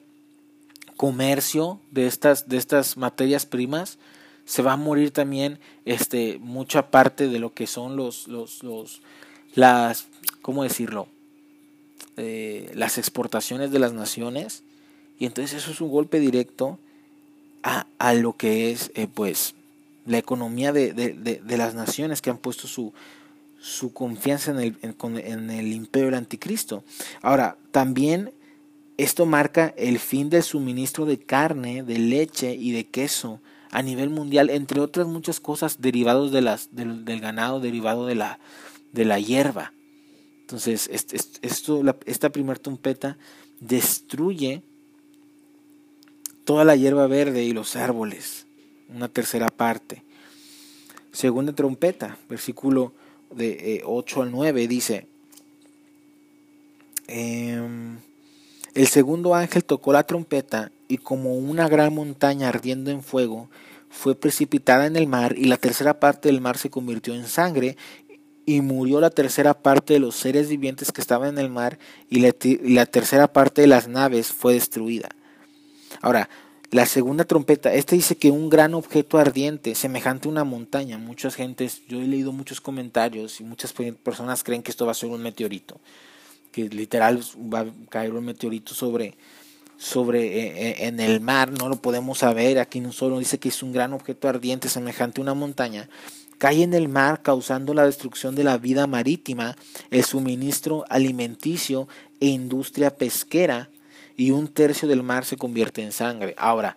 comercio 0.98 1.80
de 1.92 2.08
estas, 2.08 2.50
de 2.50 2.58
estas 2.58 2.98
materias 2.98 3.46
primas, 3.46 4.00
se 4.46 4.62
va 4.62 4.74
a 4.74 4.78
morir 4.78 5.12
también 5.12 5.60
este, 5.86 6.40
mucha 6.42 6.92
parte 6.92 7.28
de 7.28 7.40
lo 7.40 7.54
que 7.54 7.68
son 7.68 7.96
los, 7.96 8.28
los, 8.28 8.64
los 8.64 9.02
las, 9.56 10.08
¿cómo 10.42 10.64
decirlo? 10.64 11.08
Eh, 12.16 12.72
las 12.76 13.00
exportaciones 13.00 13.72
de 13.72 13.80
las 13.80 13.94
naciones. 13.94 14.64
Y 15.18 15.26
entonces 15.26 15.58
eso 15.58 15.72
es 15.72 15.82
un 15.82 15.90
golpe 15.90 16.20
directo 16.20 16.78
a, 17.64 17.88
a 17.98 18.14
lo 18.14 18.34
que 18.34 18.72
es, 18.72 18.92
eh, 18.94 19.08
pues, 19.12 19.56
la 20.06 20.20
economía 20.20 20.72
de, 20.74 20.94
de, 20.94 21.14
de, 21.14 21.58
las 21.58 21.74
naciones 21.74 22.22
que 22.22 22.30
han 22.30 22.38
puesto 22.38 22.68
su, 22.68 22.94
su 23.60 23.94
confianza 23.94 24.52
en 24.52 24.60
el, 24.60 24.78
en, 24.82 25.50
el 25.50 25.72
imperio 25.72 26.08
del 26.08 26.16
anticristo. 26.16 26.84
Ahora, 27.22 27.58
también 27.72 28.32
esto 28.98 29.26
marca 29.26 29.74
el 29.78 29.98
fin 29.98 30.30
del 30.30 30.44
suministro 30.44 31.06
de 31.06 31.18
carne, 31.18 31.84
de 31.84 31.98
leche 31.98 32.54
y 32.54 32.74
de 32.74 32.86
queso 32.86 33.40
a 33.72 33.82
nivel 33.82 34.10
mundial, 34.10 34.50
entre 34.50 34.82
otras 34.82 35.08
muchas 35.08 35.40
cosas 35.40 35.82
derivados 35.82 36.32
de 36.32 36.42
las, 36.42 36.76
del, 36.76 37.06
del 37.06 37.22
ganado, 37.22 37.60
derivado 37.60 38.06
de 38.06 38.16
la, 38.16 38.40
de 38.92 39.06
la 39.06 39.20
hierba. 39.20 39.74
Entonces, 40.54 40.88
esto, 41.42 41.82
esta 42.06 42.30
primera 42.30 42.60
trompeta 42.60 43.18
destruye 43.60 44.62
toda 46.46 46.64
la 46.64 46.76
hierba 46.76 47.08
verde 47.08 47.44
y 47.44 47.54
los 47.54 47.76
árboles. 47.76 48.46
Una 48.88 49.08
tercera 49.08 49.48
parte. 49.48 50.04
Segunda 51.12 51.54
trompeta, 51.54 52.20
versículo 52.30 52.94
de 53.32 53.82
8 53.84 54.20
eh, 54.20 54.24
al 54.24 54.32
9, 54.32 54.68
dice, 54.68 55.08
em, 57.08 57.98
el 58.76 58.86
segundo 58.86 59.34
ángel 59.34 59.64
tocó 59.64 59.92
la 59.92 60.04
trompeta 60.04 60.72
y 60.88 61.00
como 61.00 61.36
una 61.36 61.68
gran 61.68 61.96
montaña 61.96 62.50
ardiendo 62.50 62.92
en 62.92 63.02
fuego, 63.02 63.50
fue 63.90 64.14
precipitada 64.14 64.86
en 64.86 64.98
el 64.98 65.08
mar 65.08 65.36
y 65.36 65.46
la 65.46 65.58
tercera 65.58 66.00
parte 66.00 66.30
del 66.30 66.42
mar 66.42 66.60
se 66.60 66.70
convirtió 66.70 67.16
en 67.16 67.26
sangre 67.26 67.76
y 68.46 68.62
murió 68.62 69.00
la 69.00 69.10
tercera 69.10 69.54
parte 69.54 69.94
de 69.94 70.00
los 70.00 70.16
seres 70.16 70.50
vivientes 70.50 70.92
que 70.92 71.02
estaban 71.02 71.30
en 71.30 71.38
el 71.38 71.50
mar 71.50 71.80
y 72.10 72.20
la, 72.20 72.86
tercera 72.86 73.32
parte 73.32 73.62
de 73.62 73.68
las 73.68 73.88
naves 73.88 74.28
fue 74.28 74.54
destruida. 74.54 75.10
Ahora, 76.02 76.30
la 76.72 76.86
segunda 76.86 77.24
trompeta, 77.24 77.74
este 77.74 77.96
dice 77.96 78.16
que 78.16 78.32
un 78.32 78.50
gran 78.50 78.74
objeto 78.74 79.18
ardiente, 79.18 79.76
semejante 79.76 80.28
a 80.28 80.32
una 80.32 80.44
montaña, 80.44 80.98
muchas 80.98 81.36
gentes, 81.36 81.84
yo 81.88 82.02
he 82.02 82.08
leído 82.08 82.32
muchos 82.32 82.60
comentarios 82.60 83.40
y 83.40 83.44
muchas 83.44 83.74
personas 83.74 84.44
creen 84.44 84.64
que 84.64 84.72
esto 84.72 84.86
va 84.86 84.92
a 84.92 84.96
ser 84.96 85.10
un 85.10 85.22
meteorito, 85.22 85.80
que 86.52 86.68
literal 86.70 87.22
va 87.54 87.60
a 87.60 87.66
caer 87.90 88.14
un 88.14 88.26
meteorito 88.26 88.74
sobre, 88.74 89.16
sobre 89.78 90.26
eh, 90.26 90.70
eh, 90.70 90.88
en 90.88 91.00
el 91.00 91.22
mar, 91.22 91.52
no 91.52 91.70
lo 91.70 91.76
podemos 91.76 92.18
saber, 92.18 92.58
aquí 92.58 92.80
no 92.80 92.92
solo 92.92 93.20
dice 93.20 93.38
que 93.38 93.50
es 93.50 93.62
un 93.62 93.72
gran 93.72 93.94
objeto 93.94 94.28
ardiente 94.28 94.68
semejante 94.68 95.22
a 95.22 95.24
una 95.24 95.36
montaña, 95.36 95.90
cae 96.44 96.64
en 96.64 96.74
el 96.74 96.90
mar 96.90 97.22
causando 97.22 97.74
la 97.74 97.86
destrucción 97.86 98.36
de 98.36 98.44
la 98.44 98.58
vida 98.58 98.86
marítima, 98.86 99.56
el 99.92 100.04
suministro 100.04 100.84
alimenticio 100.90 101.88
e 102.20 102.26
industria 102.26 102.94
pesquera 102.94 103.70
y 104.18 104.32
un 104.32 104.50
tercio 104.50 104.90
del 104.90 105.04
mar 105.04 105.24
se 105.24 105.38
convierte 105.38 105.82
en 105.82 105.94
sangre. 105.94 106.36
Ahora, 106.38 106.76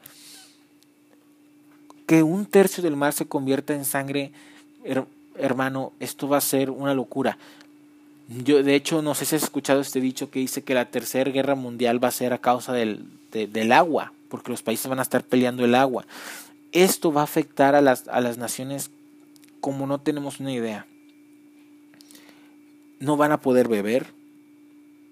que 2.07 2.23
un 2.23 2.47
tercio 2.47 2.81
del 2.81 2.95
mar 2.95 3.13
se 3.13 3.27
convierta 3.27 3.75
en 3.75 3.85
sangre, 3.85 4.31
hermano, 5.37 5.93
esto 5.99 6.29
va 6.29 6.37
a 6.37 6.43
ser 6.43 6.71
una 6.71 6.95
locura. 6.95 7.37
Yo, 8.29 8.63
de 8.63 8.77
hecho, 8.77 9.03
no 9.03 9.17
sé 9.17 9.25
si 9.25 9.35
has 9.35 9.43
escuchado 9.43 9.81
este 9.81 10.01
dicho 10.01 10.31
que 10.31 10.39
dice 10.39 10.63
que 10.63 10.75
la 10.75 10.85
tercera 10.85 11.33
guerra 11.33 11.57
mundial 11.57 12.01
va 12.03 12.07
a 12.07 12.13
ser 12.13 12.33
a 12.33 12.39
causa 12.39 12.73
del, 12.73 13.05
del 13.33 13.73
agua, 13.73 14.13
porque 14.29 14.53
los 14.53 14.63
países 14.63 14.87
van 14.87 15.01
a 15.01 15.03
estar 15.03 15.25
peleando 15.25 15.65
el 15.65 15.75
agua. 15.75 16.07
Esto 16.71 17.13
va 17.13 17.23
a 17.23 17.25
afectar 17.25 17.75
a 17.75 17.81
las, 17.81 18.07
a 18.07 18.21
las 18.21 18.39
naciones 18.39 18.91
como 19.61 19.87
no 19.87 20.01
tenemos 20.01 20.41
una 20.41 20.53
idea. 20.53 20.87
No 22.99 23.17
van 23.17 23.33
a 23.33 23.41
poder 23.41 23.69
beber, 23.69 24.07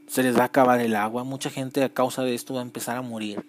se 0.06 0.22
les 0.22 0.36
va 0.36 0.42
a 0.42 0.46
acabar 0.46 0.80
el 0.80 0.96
agua, 0.96 1.24
mucha 1.24 1.50
gente 1.50 1.82
a 1.82 1.88
causa 1.88 2.22
de 2.22 2.34
esto 2.34 2.54
va 2.54 2.60
a 2.60 2.64
empezar 2.64 2.96
a 2.96 3.02
morir 3.02 3.44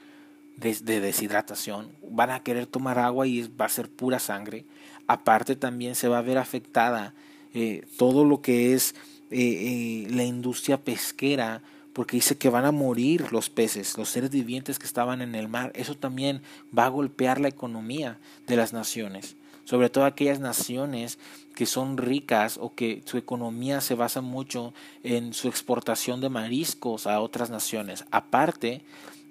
de, 0.58 1.02
deshidratación, 1.02 1.90
van 2.10 2.32
a 2.32 2.44
querer 2.44 2.66
tomar 2.66 3.00
agua 3.00 3.28
y 3.28 3.48
va 3.48 3.66
a 3.66 3.70
ser 3.70 3.90
pura 3.90 4.20
sangre. 4.20 4.66
Aparte 5.08 5.56
también 5.56 5.96
se 5.96 6.08
va 6.08 6.20
a 6.20 6.24
ver 6.24 6.38
afectada 6.38 7.14
eh, 7.54 7.86
todo 7.98 8.26
lo 8.26 8.42
que 8.42 8.74
es 8.74 8.96
eh, 9.32 10.06
eh, 10.08 10.08
la 10.10 10.24
industria 10.24 10.82
pesquera, 10.82 11.62
porque 11.94 12.18
dice 12.18 12.38
que 12.38 12.50
van 12.50 12.66
a 12.66 12.72
morir 12.72 13.32
los 13.32 13.50
peces, 13.50 13.98
los 13.98 14.10
seres 14.10 14.30
vivientes 14.30 14.80
que 14.80 14.86
estaban 14.86 15.22
en 15.22 15.36
el 15.36 15.48
mar. 15.48 15.72
Eso 15.76 15.96
también 15.96 16.42
va 16.78 16.86
a 16.86 16.90
golpear 16.90 17.40
la 17.40 17.48
economía 17.48 18.18
de 18.48 18.58
las 18.58 18.74
naciones 18.74 19.36
sobre 19.66 19.90
todo 19.90 20.06
aquellas 20.06 20.40
naciones 20.40 21.20
que 21.56 21.66
son 21.66 21.98
ricas 21.98 22.58
o 22.62 22.74
que 22.74 23.02
su 23.06 23.18
economía 23.18 23.82
se 23.82 23.96
basa 23.96 24.22
mucho 24.22 24.74
en 25.04 25.34
su 25.34 25.48
exportación 25.48 26.22
de 26.22 26.30
mariscos 26.30 27.08
a 27.08 27.20
otras 27.20 27.50
naciones. 27.50 28.06
Aparte 28.12 28.82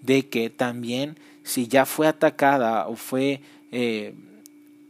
de 0.03 0.29
que 0.29 0.51
también 0.51 1.16
si 1.42 1.68
ya 1.68 1.87
fue 1.87 2.07
atacada 2.07 2.88
o 2.88 2.97
fue 2.97 3.40
eh, 3.73 4.14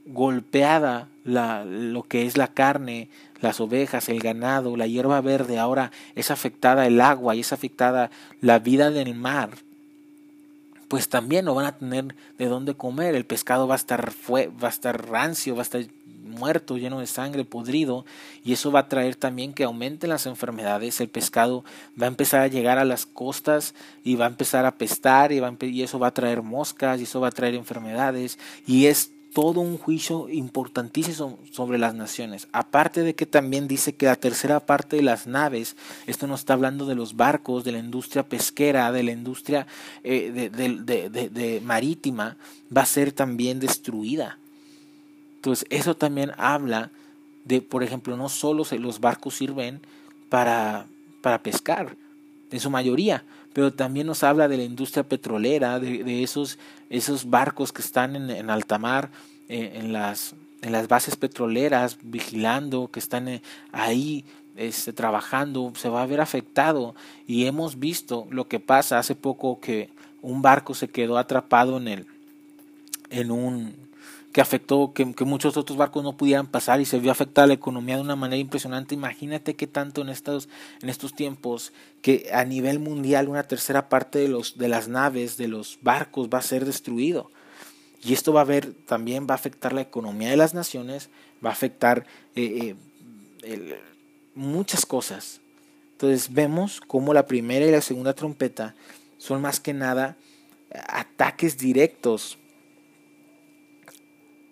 golpeada 0.06 1.08
la, 1.24 1.64
lo 1.64 2.02
que 2.04 2.26
es 2.26 2.36
la 2.36 2.48
carne, 2.48 3.08
las 3.40 3.60
ovejas, 3.60 4.08
el 4.08 4.20
ganado, 4.20 4.76
la 4.76 4.86
hierba 4.86 5.20
verde, 5.20 5.58
ahora 5.58 5.90
es 6.14 6.30
afectada 6.30 6.86
el 6.86 7.00
agua 7.00 7.34
y 7.34 7.40
es 7.40 7.52
afectada 7.52 8.10
la 8.40 8.58
vida 8.58 8.90
del 8.90 9.14
mar, 9.14 9.50
pues 10.94 11.08
también 11.08 11.44
no 11.44 11.56
van 11.56 11.66
a 11.66 11.76
tener 11.76 12.14
de 12.38 12.46
dónde 12.46 12.76
comer. 12.76 13.16
El 13.16 13.26
pescado 13.26 13.66
va 13.66 13.74
a 13.74 13.76
estar, 13.76 14.12
fue, 14.12 14.46
va 14.46 14.68
a 14.68 14.70
estar 14.70 15.10
rancio, 15.10 15.56
va 15.56 15.62
a 15.62 15.64
estar 15.64 15.84
muerto, 16.22 16.78
lleno 16.78 17.00
de 17.00 17.08
sangre, 17.08 17.44
podrido, 17.44 18.04
y 18.44 18.52
eso 18.52 18.70
va 18.70 18.78
a 18.78 18.88
traer 18.88 19.16
también 19.16 19.54
que 19.54 19.64
aumenten 19.64 20.10
las 20.10 20.26
enfermedades. 20.26 21.00
El 21.00 21.08
pescado 21.08 21.64
va 22.00 22.06
a 22.06 22.10
empezar 22.10 22.42
a 22.42 22.46
llegar 22.46 22.78
a 22.78 22.84
las 22.84 23.06
costas 23.06 23.74
y 24.04 24.14
va 24.14 24.26
a 24.26 24.28
empezar 24.28 24.66
a 24.66 24.76
pestar 24.76 25.32
y, 25.32 25.40
va 25.40 25.52
y 25.62 25.82
eso 25.82 25.98
va 25.98 26.06
a 26.06 26.14
traer 26.14 26.42
moscas 26.42 27.00
y 27.00 27.02
eso 27.02 27.20
va 27.20 27.26
a 27.26 27.32
traer 27.32 27.56
enfermedades. 27.56 28.38
Y 28.64 28.86
es 28.86 29.10
todo 29.34 29.60
un 29.60 29.78
juicio 29.78 30.28
importantísimo 30.28 31.40
sobre 31.50 31.76
las 31.76 31.92
naciones. 31.92 32.46
Aparte 32.52 33.02
de 33.02 33.16
que 33.16 33.26
también 33.26 33.66
dice 33.66 33.96
que 33.96 34.06
la 34.06 34.14
tercera 34.14 34.60
parte 34.60 34.96
de 34.96 35.02
las 35.02 35.26
naves, 35.26 35.76
esto 36.06 36.28
no 36.28 36.36
está 36.36 36.54
hablando 36.54 36.86
de 36.86 36.94
los 36.94 37.16
barcos, 37.16 37.64
de 37.64 37.72
la 37.72 37.80
industria 37.80 38.22
pesquera, 38.22 38.92
de 38.92 39.02
la 39.02 39.10
industria 39.10 39.66
eh, 40.04 40.50
de, 40.52 41.60
marítima, 41.64 42.36
va 42.74 42.82
a 42.82 42.86
ser 42.86 43.10
también 43.10 43.58
destruida. 43.58 44.38
Entonces, 45.36 45.66
eso 45.68 45.96
también 45.96 46.30
habla 46.38 46.92
de, 47.44 47.60
por 47.60 47.82
ejemplo, 47.82 48.16
no 48.16 48.28
solo 48.28 48.64
los 48.78 49.00
barcos 49.00 49.34
sirven 49.34 49.80
para, 50.28 50.86
para 51.22 51.42
pescar, 51.42 51.96
en 52.52 52.60
su 52.60 52.70
mayoría, 52.70 53.24
pero 53.54 53.72
también 53.72 54.06
nos 54.06 54.22
habla 54.22 54.48
de 54.48 54.58
la 54.58 54.64
industria 54.64 55.04
petrolera, 55.04 55.78
de, 55.78 56.22
esos, 56.22 56.58
esos 56.90 57.30
barcos 57.30 57.72
que 57.72 57.80
están 57.80 58.16
en, 58.16 58.28
en 58.28 58.50
alta 58.50 58.78
mar, 58.78 59.10
eh, 59.48 59.74
en, 59.76 59.92
las, 59.92 60.34
en 60.60 60.72
las 60.72 60.88
bases 60.88 61.16
petroleras, 61.16 61.96
vigilando, 62.02 62.90
que 62.90 62.98
están 62.98 63.28
eh, 63.28 63.42
ahí 63.70 64.24
este, 64.56 64.92
trabajando, 64.92 65.72
se 65.76 65.88
va 65.88 66.02
a 66.02 66.06
ver 66.06 66.20
afectado. 66.20 66.96
Y 67.28 67.46
hemos 67.46 67.78
visto 67.78 68.26
lo 68.30 68.48
que 68.48 68.58
pasa 68.58 68.98
hace 68.98 69.14
poco 69.14 69.60
que 69.60 69.88
un 70.20 70.42
barco 70.42 70.74
se 70.74 70.88
quedó 70.88 71.16
atrapado 71.16 71.76
en 71.76 71.88
el 71.88 72.06
en 73.10 73.30
un 73.30 73.74
que 74.34 74.40
afectó 74.40 74.92
que, 74.92 75.04
muchos 75.24 75.56
otros 75.56 75.78
barcos 75.78 76.02
no 76.02 76.16
pudieran 76.16 76.48
pasar 76.48 76.80
y 76.80 76.84
se 76.86 76.98
vio 76.98 77.12
afectada 77.12 77.46
la 77.46 77.54
economía 77.54 77.94
de 77.94 78.02
una 78.02 78.16
manera 78.16 78.40
impresionante. 78.40 78.96
Imagínate 78.96 79.54
qué 79.54 79.68
tanto 79.68 80.02
en 80.02 80.08
estos, 80.08 80.48
en 80.82 80.88
estos 80.88 81.14
tiempos 81.14 81.72
que 82.02 82.28
a 82.32 82.44
nivel 82.44 82.80
mundial 82.80 83.28
una 83.28 83.44
tercera 83.44 83.88
parte 83.88 84.18
de, 84.18 84.26
los, 84.26 84.58
de 84.58 84.66
las 84.66 84.88
naves, 84.88 85.36
de 85.36 85.46
los 85.46 85.78
barcos 85.82 86.28
va 86.34 86.38
a 86.38 86.42
ser 86.42 86.64
destruido. 86.64 87.30
Y 88.02 88.12
esto 88.12 88.32
va 88.32 88.40
a 88.40 88.44
ver, 88.44 88.72
también 88.72 89.28
va 89.30 89.34
a 89.34 89.36
afectar 89.36 89.72
la 89.72 89.82
economía 89.82 90.30
de 90.30 90.36
las 90.36 90.52
naciones, 90.52 91.10
va 91.42 91.50
a 91.50 91.52
afectar 91.52 92.04
eh, 92.34 92.74
eh, 93.44 93.80
muchas 94.34 94.84
cosas. 94.84 95.42
Entonces 95.92 96.34
vemos 96.34 96.80
cómo 96.80 97.14
la 97.14 97.26
primera 97.26 97.66
y 97.66 97.70
la 97.70 97.80
segunda 97.80 98.14
trompeta 98.14 98.74
son 99.16 99.42
más 99.42 99.60
que 99.60 99.74
nada 99.74 100.16
ataques 100.88 101.56
directos 101.56 102.36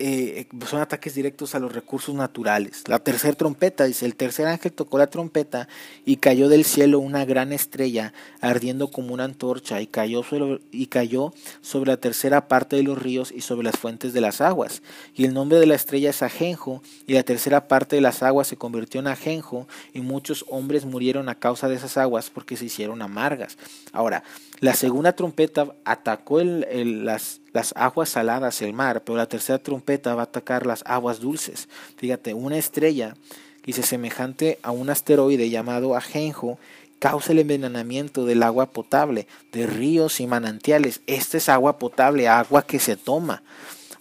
eh, 0.05 0.49
son 0.69 0.81
ataques 0.81 1.15
directos 1.15 1.55
a 1.55 1.61
los 1.61 1.73
recursos 1.73 2.13
naturales. 2.13 2.83
La 2.89 2.99
tercera 2.99 3.37
trompeta 3.37 3.85
dice, 3.85 4.05
el 4.05 4.17
tercer 4.17 4.49
ángel 4.49 4.73
tocó 4.73 4.99
la 4.99 5.07
trompeta 5.07 5.69
y 6.05 6.17
cayó 6.17 6.49
del 6.49 6.65
cielo 6.65 6.99
una 6.99 7.25
gran 7.25 7.53
estrella 7.53 8.13
ardiendo 8.41 8.91
como 8.91 9.15
una 9.15 9.23
antorcha 9.23 9.81
y 9.81 9.87
cayó, 9.87 10.25
sobre, 10.25 10.61
y 10.73 10.87
cayó 10.87 11.33
sobre 11.61 11.93
la 11.93 11.99
tercera 11.99 12.49
parte 12.49 12.75
de 12.75 12.83
los 12.83 13.01
ríos 13.01 13.31
y 13.31 13.43
sobre 13.43 13.63
las 13.63 13.79
fuentes 13.79 14.13
de 14.13 14.21
las 14.21 14.41
aguas. 14.41 14.83
Y 15.15 15.25
el 15.25 15.35
nombre 15.35 15.61
de 15.61 15.67
la 15.67 15.77
estrella 15.77 16.11
es 16.11 16.23
Ajenjo 16.23 16.83
y 17.07 17.13
la 17.13 17.23
tercera 17.23 17.69
parte 17.69 17.95
de 17.95 18.03
las 18.03 18.25
aguas 18.25 18.49
se 18.49 18.57
convirtió 18.57 18.99
en 18.99 19.07
Ajenjo 19.07 19.69
y 19.95 20.01
muchos 20.01 20.45
hombres 20.49 20.85
murieron 20.85 21.29
a 21.29 21.37
causa 21.37 21.69
de 21.69 21.77
esas 21.77 21.97
aguas 21.97 22.29
porque 22.29 22.57
se 22.57 22.65
hicieron 22.65 23.03
amargas. 23.03 23.57
Ahora, 23.93 24.25
la 24.63 24.75
segunda 24.75 25.13
trompeta 25.13 25.75
atacó 25.85 26.39
el, 26.39 27.05
las, 27.05 27.41
las 27.53 27.75
aguas 27.77 28.11
saladas, 28.11 28.63
el 28.63 28.73
mar, 28.73 29.03
pero 29.05 29.19
la 29.19 29.27
tercera 29.27 29.59
trompeta 29.59 30.15
va 30.15 30.21
a 30.21 30.25
atacar 30.27 30.67
las 30.67 30.85
aguas 30.87 31.19
dulces. 31.19 31.69
Fíjate, 31.97 32.33
una 32.33 32.57
estrella, 32.57 33.17
dice, 33.67 33.83
semejante 33.83 34.61
a 34.63 34.71
un 34.71 34.89
asteroide 34.89 35.51
llamado 35.51 35.97
Ajenjo, 35.97 36.61
causa 37.01 37.33
el 37.33 37.41
envenenamiento 37.41 38.25
del 38.25 38.45
agua 38.45 38.67
potable, 38.71 39.27
de 39.51 39.67
ríos 39.67 40.21
y 40.21 40.29
manantiales. 40.29 41.01
Esta 41.09 41.39
es 41.39 41.49
agua 41.49 41.81
potable, 41.81 42.29
agua 42.29 42.63
que 42.65 42.79
se 42.79 42.95
toma. 42.95 43.43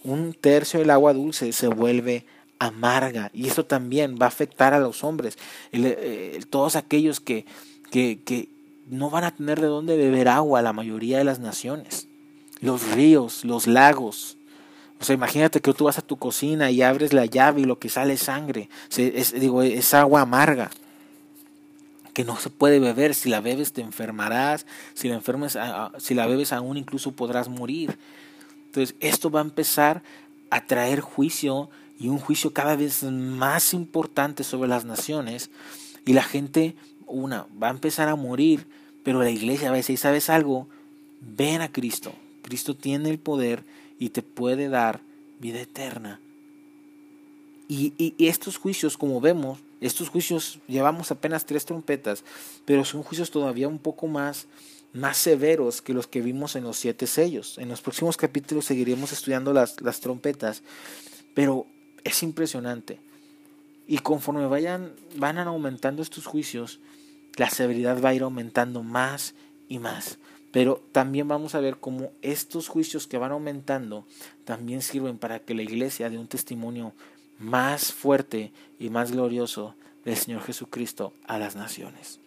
Un 0.04 0.32
tercio 0.32 0.78
del 0.78 0.90
agua 0.90 1.12
dulce 1.12 1.52
se 1.52 1.66
vuelve 1.66 2.24
amarga 2.60 3.32
y 3.34 3.48
eso 3.48 3.64
también 3.64 4.16
va 4.22 4.26
a 4.26 4.28
afectar 4.28 4.74
a 4.74 4.78
los 4.78 5.02
hombres. 5.02 5.36
Eh, 5.72 6.40
todos 6.50 6.76
aquellos 6.76 7.18
que, 7.18 7.46
que, 7.90 8.20
que, 8.24 8.48
no 8.92 9.08
van 9.08 9.24
a 9.24 9.34
tener 9.34 9.58
de 9.58 9.68
dónde 9.68 9.96
beber 9.96 10.28
agua 10.28 10.60
la 10.60 10.74
mayoría 10.74 11.16
de 11.16 11.24
las 11.24 11.40
naciones. 11.40 12.08
Los 12.60 12.92
ríos, 12.92 13.42
los 13.42 13.66
lagos. 13.66 14.36
O 15.00 15.04
sea, 15.04 15.14
imagínate 15.14 15.60
que 15.60 15.72
tú 15.72 15.84
vas 15.84 15.96
a 15.96 16.02
tu 16.02 16.18
cocina 16.18 16.70
y 16.70 16.82
abres 16.82 17.14
la 17.14 17.24
llave 17.24 17.62
y 17.62 17.64
lo 17.64 17.78
que 17.78 17.88
sale 17.88 18.12
es 18.12 18.20
sangre. 18.20 18.68
Es, 18.94 19.32
digo, 19.32 19.62
es 19.62 19.94
agua 19.94 20.20
amarga 20.20 20.70
que 22.12 22.22
no 22.22 22.36
se 22.36 22.50
puede 22.50 22.80
beber. 22.80 23.14
Si 23.14 23.30
la 23.30 23.40
bebes 23.40 23.72
te 23.72 23.80
enfermarás. 23.80 24.66
Si 24.92 25.08
la, 25.08 25.14
enfermes, 25.14 25.56
si 25.96 26.12
la 26.12 26.26
bebes 26.26 26.52
aún 26.52 26.76
incluso 26.76 27.12
podrás 27.12 27.48
morir. 27.48 27.98
Entonces 28.66 28.94
esto 29.00 29.30
va 29.30 29.40
a 29.40 29.44
empezar 29.44 30.02
a 30.50 30.66
traer 30.66 31.00
juicio 31.00 31.70
y 31.98 32.08
un 32.08 32.18
juicio 32.18 32.52
cada 32.52 32.76
vez 32.76 33.04
más 33.04 33.72
importante 33.72 34.44
sobre 34.44 34.68
las 34.68 34.84
naciones. 34.84 35.50
Y 36.04 36.12
la 36.12 36.22
gente, 36.22 36.76
una, 37.06 37.46
va 37.60 37.68
a 37.68 37.70
empezar 37.70 38.10
a 38.10 38.16
morir 38.16 38.66
pero 39.02 39.22
la 39.22 39.30
iglesia 39.30 39.70
a 39.70 39.74
decir, 39.74 39.98
¿sabes 39.98 40.30
algo? 40.30 40.68
Ven 41.20 41.60
a 41.60 41.72
Cristo. 41.72 42.12
Cristo 42.42 42.74
tiene 42.74 43.10
el 43.10 43.18
poder 43.18 43.64
y 43.98 44.10
te 44.10 44.22
puede 44.22 44.68
dar 44.68 45.00
vida 45.40 45.60
eterna. 45.60 46.20
Y, 47.68 47.94
y, 47.96 48.26
estos 48.26 48.58
juicios, 48.58 48.98
como 48.98 49.20
vemos, 49.20 49.60
estos 49.80 50.08
juicios 50.08 50.58
llevamos 50.68 51.10
apenas 51.10 51.46
tres 51.46 51.64
trompetas, 51.64 52.22
pero 52.64 52.84
son 52.84 53.02
juicios 53.02 53.30
todavía 53.30 53.66
un 53.66 53.78
poco 53.78 54.06
más, 54.08 54.46
más 54.92 55.16
severos 55.16 55.80
que 55.80 55.94
los 55.94 56.06
que 56.06 56.20
vimos 56.20 56.54
en 56.54 56.64
los 56.64 56.76
siete 56.76 57.06
sellos. 57.06 57.58
En 57.58 57.68
los 57.68 57.80
próximos 57.80 58.16
capítulos 58.16 58.66
seguiremos 58.66 59.12
estudiando 59.12 59.52
las, 59.52 59.80
las 59.80 60.00
trompetas, 60.00 60.62
pero 61.34 61.66
es 62.04 62.22
impresionante. 62.22 62.98
Y 63.86 63.98
conforme 63.98 64.46
vayan, 64.46 64.92
van 65.16 65.38
aumentando 65.38 66.02
estos 66.02 66.26
juicios, 66.26 66.78
la 67.36 67.50
severidad 67.50 68.02
va 68.02 68.10
a 68.10 68.14
ir 68.14 68.22
aumentando 68.22 68.82
más 68.82 69.34
y 69.68 69.78
más. 69.78 70.18
Pero 70.50 70.82
también 70.92 71.28
vamos 71.28 71.54
a 71.54 71.60
ver 71.60 71.78
cómo 71.78 72.12
estos 72.20 72.68
juicios 72.68 73.06
que 73.06 73.18
van 73.18 73.32
aumentando 73.32 74.06
también 74.44 74.82
sirven 74.82 75.18
para 75.18 75.38
que 75.38 75.54
la 75.54 75.62
iglesia 75.62 76.10
dé 76.10 76.18
un 76.18 76.28
testimonio 76.28 76.92
más 77.38 77.92
fuerte 77.92 78.52
y 78.78 78.90
más 78.90 79.12
glorioso 79.12 79.74
del 80.04 80.16
Señor 80.16 80.42
Jesucristo 80.42 81.14
a 81.26 81.38
las 81.38 81.56
naciones. 81.56 82.20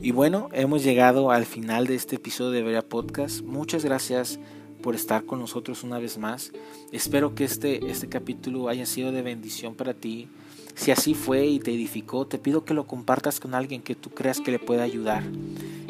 Y 0.00 0.12
bueno, 0.12 0.48
hemos 0.52 0.84
llegado 0.84 1.32
al 1.32 1.46
final 1.46 1.88
de 1.88 1.96
este 1.96 2.14
episodio 2.14 2.52
de 2.52 2.62
Berea 2.62 2.82
Podcast. 2.82 3.42
Muchas 3.42 3.84
gracias 3.84 4.38
por 4.86 4.94
estar 4.94 5.24
con 5.24 5.40
nosotros 5.40 5.82
una 5.82 5.98
vez 5.98 6.16
más. 6.16 6.52
Espero 6.92 7.34
que 7.34 7.42
este, 7.42 7.90
este 7.90 8.08
capítulo 8.08 8.68
haya 8.68 8.86
sido 8.86 9.10
de 9.10 9.20
bendición 9.20 9.74
para 9.74 9.94
ti. 9.94 10.28
Si 10.76 10.92
así 10.92 11.14
fue 11.14 11.44
y 11.44 11.58
te 11.58 11.74
edificó, 11.74 12.28
te 12.28 12.38
pido 12.38 12.64
que 12.64 12.72
lo 12.72 12.86
compartas 12.86 13.40
con 13.40 13.56
alguien 13.56 13.82
que 13.82 13.96
tú 13.96 14.10
creas 14.10 14.40
que 14.40 14.52
le 14.52 14.60
pueda 14.60 14.84
ayudar, 14.84 15.24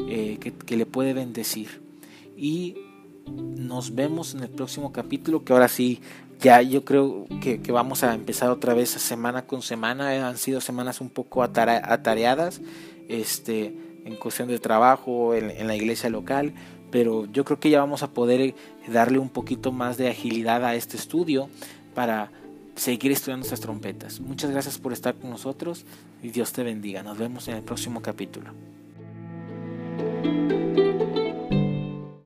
eh, 0.09 0.39
que, 0.39 0.75
le 0.75 0.87
puede 0.87 1.13
bendecir. 1.13 1.79
Y 2.35 2.77
nos 3.27 3.93
vemos 3.93 4.33
en 4.33 4.41
el 4.41 4.49
próximo 4.49 4.91
capítulo, 4.91 5.43
que 5.43 5.53
ahora 5.53 5.67
sí, 5.67 6.01
ya 6.39 6.63
yo 6.63 6.83
creo 6.83 7.27
que, 7.39 7.61
vamos 7.71 8.03
a 8.03 8.15
empezar 8.15 8.49
otra 8.49 8.73
vez 8.73 8.89
semana 8.89 9.45
con 9.45 9.61
semana. 9.61 10.27
Han 10.27 10.37
sido 10.37 10.59
semanas 10.59 11.01
un 11.01 11.11
poco 11.11 11.43
atareadas 11.43 12.61
este, 13.09 13.77
en 14.05 14.15
cuestión 14.15 14.47
de 14.47 14.57
trabajo, 14.57 15.35
en 15.35 15.67
la 15.67 15.75
iglesia 15.75 16.09
local 16.09 16.55
pero 16.91 17.25
yo 17.31 17.43
creo 17.45 17.59
que 17.59 17.69
ya 17.69 17.79
vamos 17.79 18.03
a 18.03 18.11
poder 18.11 18.41
eh, 18.41 18.55
darle 18.87 19.19
un 19.19 19.29
poquito 19.29 19.71
más 19.71 19.97
de 19.97 20.09
agilidad 20.09 20.63
a 20.65 20.75
este 20.75 20.97
estudio 20.97 21.49
para 21.93 22.31
seguir 22.75 23.11
estudiando 23.11 23.43
estas 23.45 23.59
trompetas. 23.59 24.19
Muchas 24.19 24.51
gracias 24.51 24.77
por 24.77 24.93
estar 24.93 25.15
con 25.15 25.29
nosotros 25.29 25.85
y 26.21 26.29
Dios 26.29 26.53
te 26.53 26.63
bendiga. 26.63 27.03
Nos 27.03 27.17
vemos 27.17 27.47
en 27.47 27.55
el 27.55 27.63
próximo 27.63 28.01
capítulo. 28.01 28.51